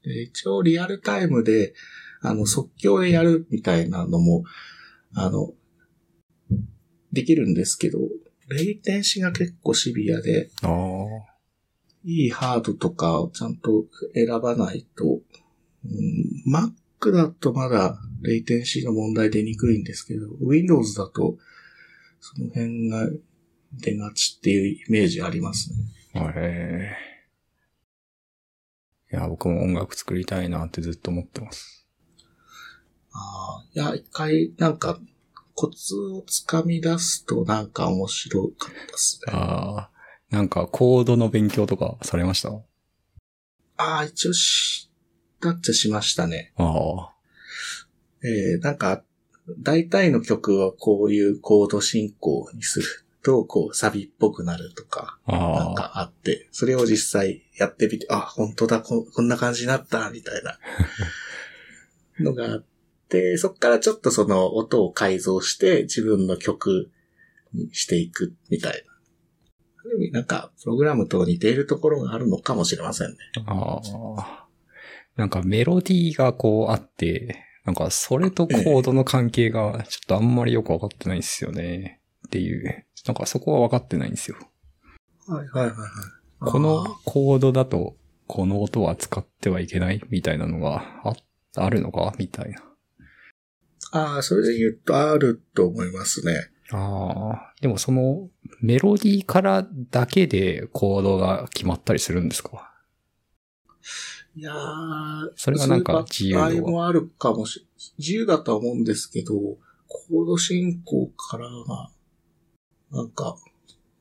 [0.04, 1.74] 一応リアルタイムで、
[2.22, 4.44] あの、即興でやるみたいなのも、
[5.14, 5.54] あの、
[7.14, 8.00] できるんですけど、
[8.50, 10.50] レイテンシが結構シビアで。
[12.04, 21.38] いいハードとかをちゃんと選ばないと、うん、Mac だとまだレイテンシの問題出にくいんですけど、Windows だと
[22.20, 23.10] その辺が
[23.74, 25.78] 出がちっていうイメージありますね。
[26.20, 26.96] へ
[29.12, 29.16] え。
[29.16, 31.88] いや、僕も音楽作りたいなってずっと思ってます。
[33.12, 35.00] ああ、いや、一回なんか
[35.54, 39.34] コツをつかみ出すとなんか面白かったですね。
[39.34, 39.92] ああ。
[40.32, 42.50] なんか、コードの勉強とかされました？
[43.78, 44.90] ああ、一応し、
[45.40, 46.52] だっちゃしましたね。
[46.58, 47.14] ああ。
[48.24, 49.04] えー、なんか、
[49.60, 55.74] 大体の曲はこういうコード進行にすると、こう、サビっぽくなるとか、なん。
[55.74, 60.60] かあって、それを実際やってみて、あ、本当だこ、こんな感じになった、みたいな
[62.24, 62.66] のがあっ
[63.10, 66.92] て、そっからちょっとその音を改造して自分の曲
[67.52, 68.84] にしていくみたい
[70.12, 70.12] な。
[70.12, 73.18] なんか、プログラムと似ているところがあるのかもしれませんね。
[73.48, 73.82] あ
[74.18, 74.48] あ。
[75.16, 82.02] なんかメロディーがこうあって、なんかそれとコードの関係がちょっとあんまりよくわかってないんですよね。
[82.28, 82.86] っていう。
[83.06, 84.38] なんかそこはわかってないんですよ。
[85.28, 85.90] はいはいはいはい。
[86.40, 87.96] このコードだと
[88.28, 91.16] この音は使ってはいけないみたいなのがあ、
[91.56, 92.64] あるのかみたいな。
[93.92, 96.50] ああ、それで言うとあると思いますね。
[96.72, 97.54] ああ。
[97.62, 98.30] でもその
[98.60, 102.72] メロディーからだけでコードが決まったりするんですか？
[104.36, 107.66] いやーそれがなんか自由場合もあるかもしれ
[107.98, 111.90] 自由だとは思うんですけど、コード進行からが、
[112.92, 113.38] なんか、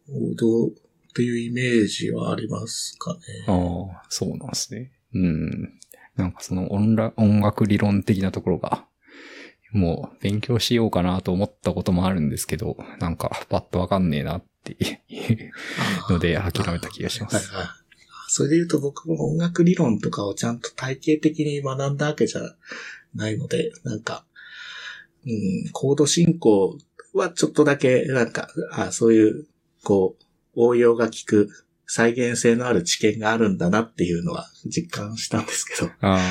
[0.09, 0.71] 王道っ
[1.15, 3.21] ていうイメージはありますかね。
[3.47, 4.93] ああ、そうなんですね。
[5.15, 5.79] うん。
[6.17, 8.87] なんかその音楽音楽理論的なところが、
[9.73, 14.77] もう勉強しようかなと思ったこともあるんですけど、なんかパッとわかんねえなって
[15.09, 15.53] いう
[16.11, 17.53] ので諦めた気がします。
[17.53, 17.69] はいはい。
[18.29, 22.41] それで言うと僕も音楽理論とかをちゃんと体系的に学んだわけじゃ
[23.15, 24.25] ないので、なんか、
[25.27, 26.79] うん、コード進行
[27.19, 29.47] はちょっとだけ、なんか、あそういう、
[29.83, 30.25] こう、
[30.55, 31.51] 応用が効く、
[31.87, 36.25] 再現性のある知見があるんだなっていうのは実感したんですけど、ああ、なる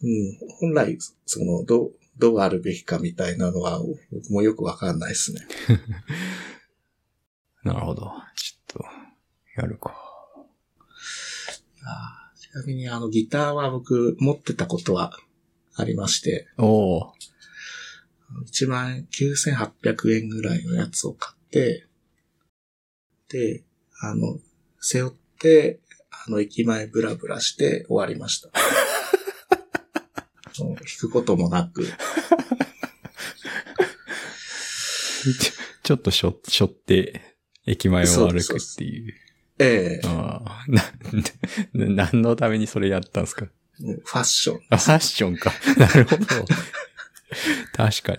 [0.00, 3.80] うん、本来、その、どう、どうあるべきかみたいなのは、
[4.12, 5.40] 僕もよくわかんないですね。
[7.64, 7.72] ほど。
[7.72, 8.12] なるほど。
[8.36, 8.84] ちょっと、
[9.60, 9.94] やるか。
[11.84, 15.12] あーちなみにあのギターは僕持ってたことは
[15.74, 17.12] ありまして、おお
[18.50, 21.86] 1万9800円ぐらいのやつを買って、
[23.28, 23.64] で、
[24.00, 24.38] あの、
[24.80, 25.80] 背負って、
[26.10, 28.48] あの、駅前ブラブラして終わりました。
[30.62, 31.92] もう弾くこともなく、ちょ
[35.82, 37.22] ちょっとしょ、しょって、
[37.66, 39.14] 駅前を歩くっていう。
[39.60, 40.08] ええ
[41.72, 43.46] 何のためにそれやったんですか？
[43.80, 44.60] ファッション。
[44.70, 45.52] あ、ファッションか。
[45.76, 46.24] なるほど。
[47.72, 48.18] 確かに。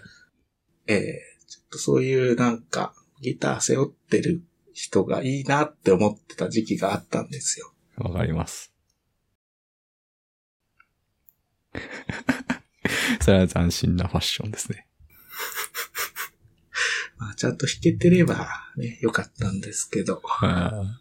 [0.88, 7.74] ええちょっとそういうなんか、ギター背負ってる人がいいなって思ってた時期があったんですよ。
[7.98, 8.72] わかります。
[13.22, 14.88] それは斬新なファッションですね。
[17.18, 20.22] まあ、ちゃんと弾けてればね、よかったんですけど。
[20.42, 21.00] あ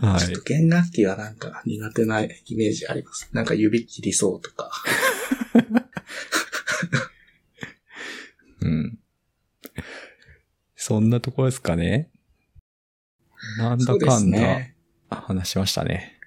[0.00, 3.28] はいちょっと弦楽器はなんか苦手なイメージあります。
[3.32, 4.70] なんか指切りそうとか。
[5.54, 5.80] ー
[8.60, 8.98] うん。
[10.76, 12.10] そんなところですかね。
[13.58, 14.76] なんだかんだね。
[15.10, 16.18] 話しましたね。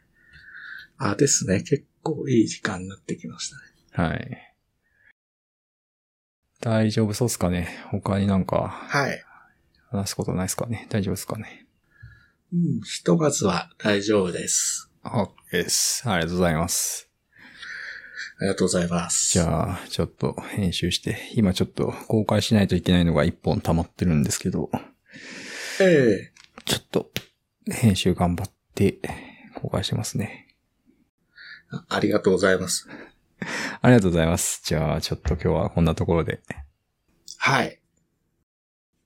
[0.97, 1.61] あ、ですね。
[1.61, 4.09] 結構いい時間になってきましたね。
[4.09, 4.55] はい。
[6.59, 7.67] 大丈夫そうですかね。
[7.91, 9.23] 他になんかはい。
[9.89, 10.87] 話すことないですかね。
[10.89, 11.67] 大丈夫ですかね。
[12.53, 14.89] うん、ひとまずは大丈夫です。
[15.03, 16.07] OK です。
[16.09, 17.12] ありがとうございます。
[18.43, 19.31] ありがとうございます。
[19.31, 24.69] じゃあ、ちょっと編集して、今ちょっと公開しないといけないのが一本溜まってるんですけど、
[25.79, 26.33] ええ
[26.65, 27.09] ちょっと
[27.71, 28.99] 編集頑張って
[29.55, 30.49] 公開しますね。
[31.69, 32.89] あありがとうございます。
[33.79, 34.61] ありがとうございます。
[34.65, 36.41] じゃあ、ちょっと今日はこんなところで。
[37.37, 37.79] はい。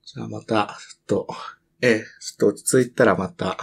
[0.03, 1.27] じゃあまた、ちょっと、
[1.81, 3.55] ええ、ちょっと落ち着いたらまた、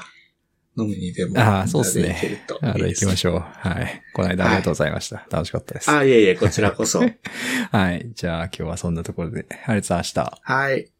[0.76, 1.38] 飲みにでも。
[1.38, 2.44] ああ、そうですね。
[2.46, 3.38] とあといいです行きましょう。
[3.40, 4.02] はい。
[4.12, 5.26] この間ありがとうございました。
[5.30, 5.90] 楽しかったです。
[5.90, 7.00] あ、いえいえ、こちらこそ。
[7.70, 8.10] はい。
[8.14, 10.38] じゃあ今日はそんなところで、ありがとうございました。
[10.42, 10.90] はい。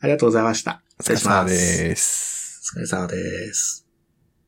[0.00, 0.82] ありがとうございました。
[1.00, 1.54] 失礼します。
[1.54, 2.72] お疲れ様です。
[2.74, 3.85] お疲れ様です。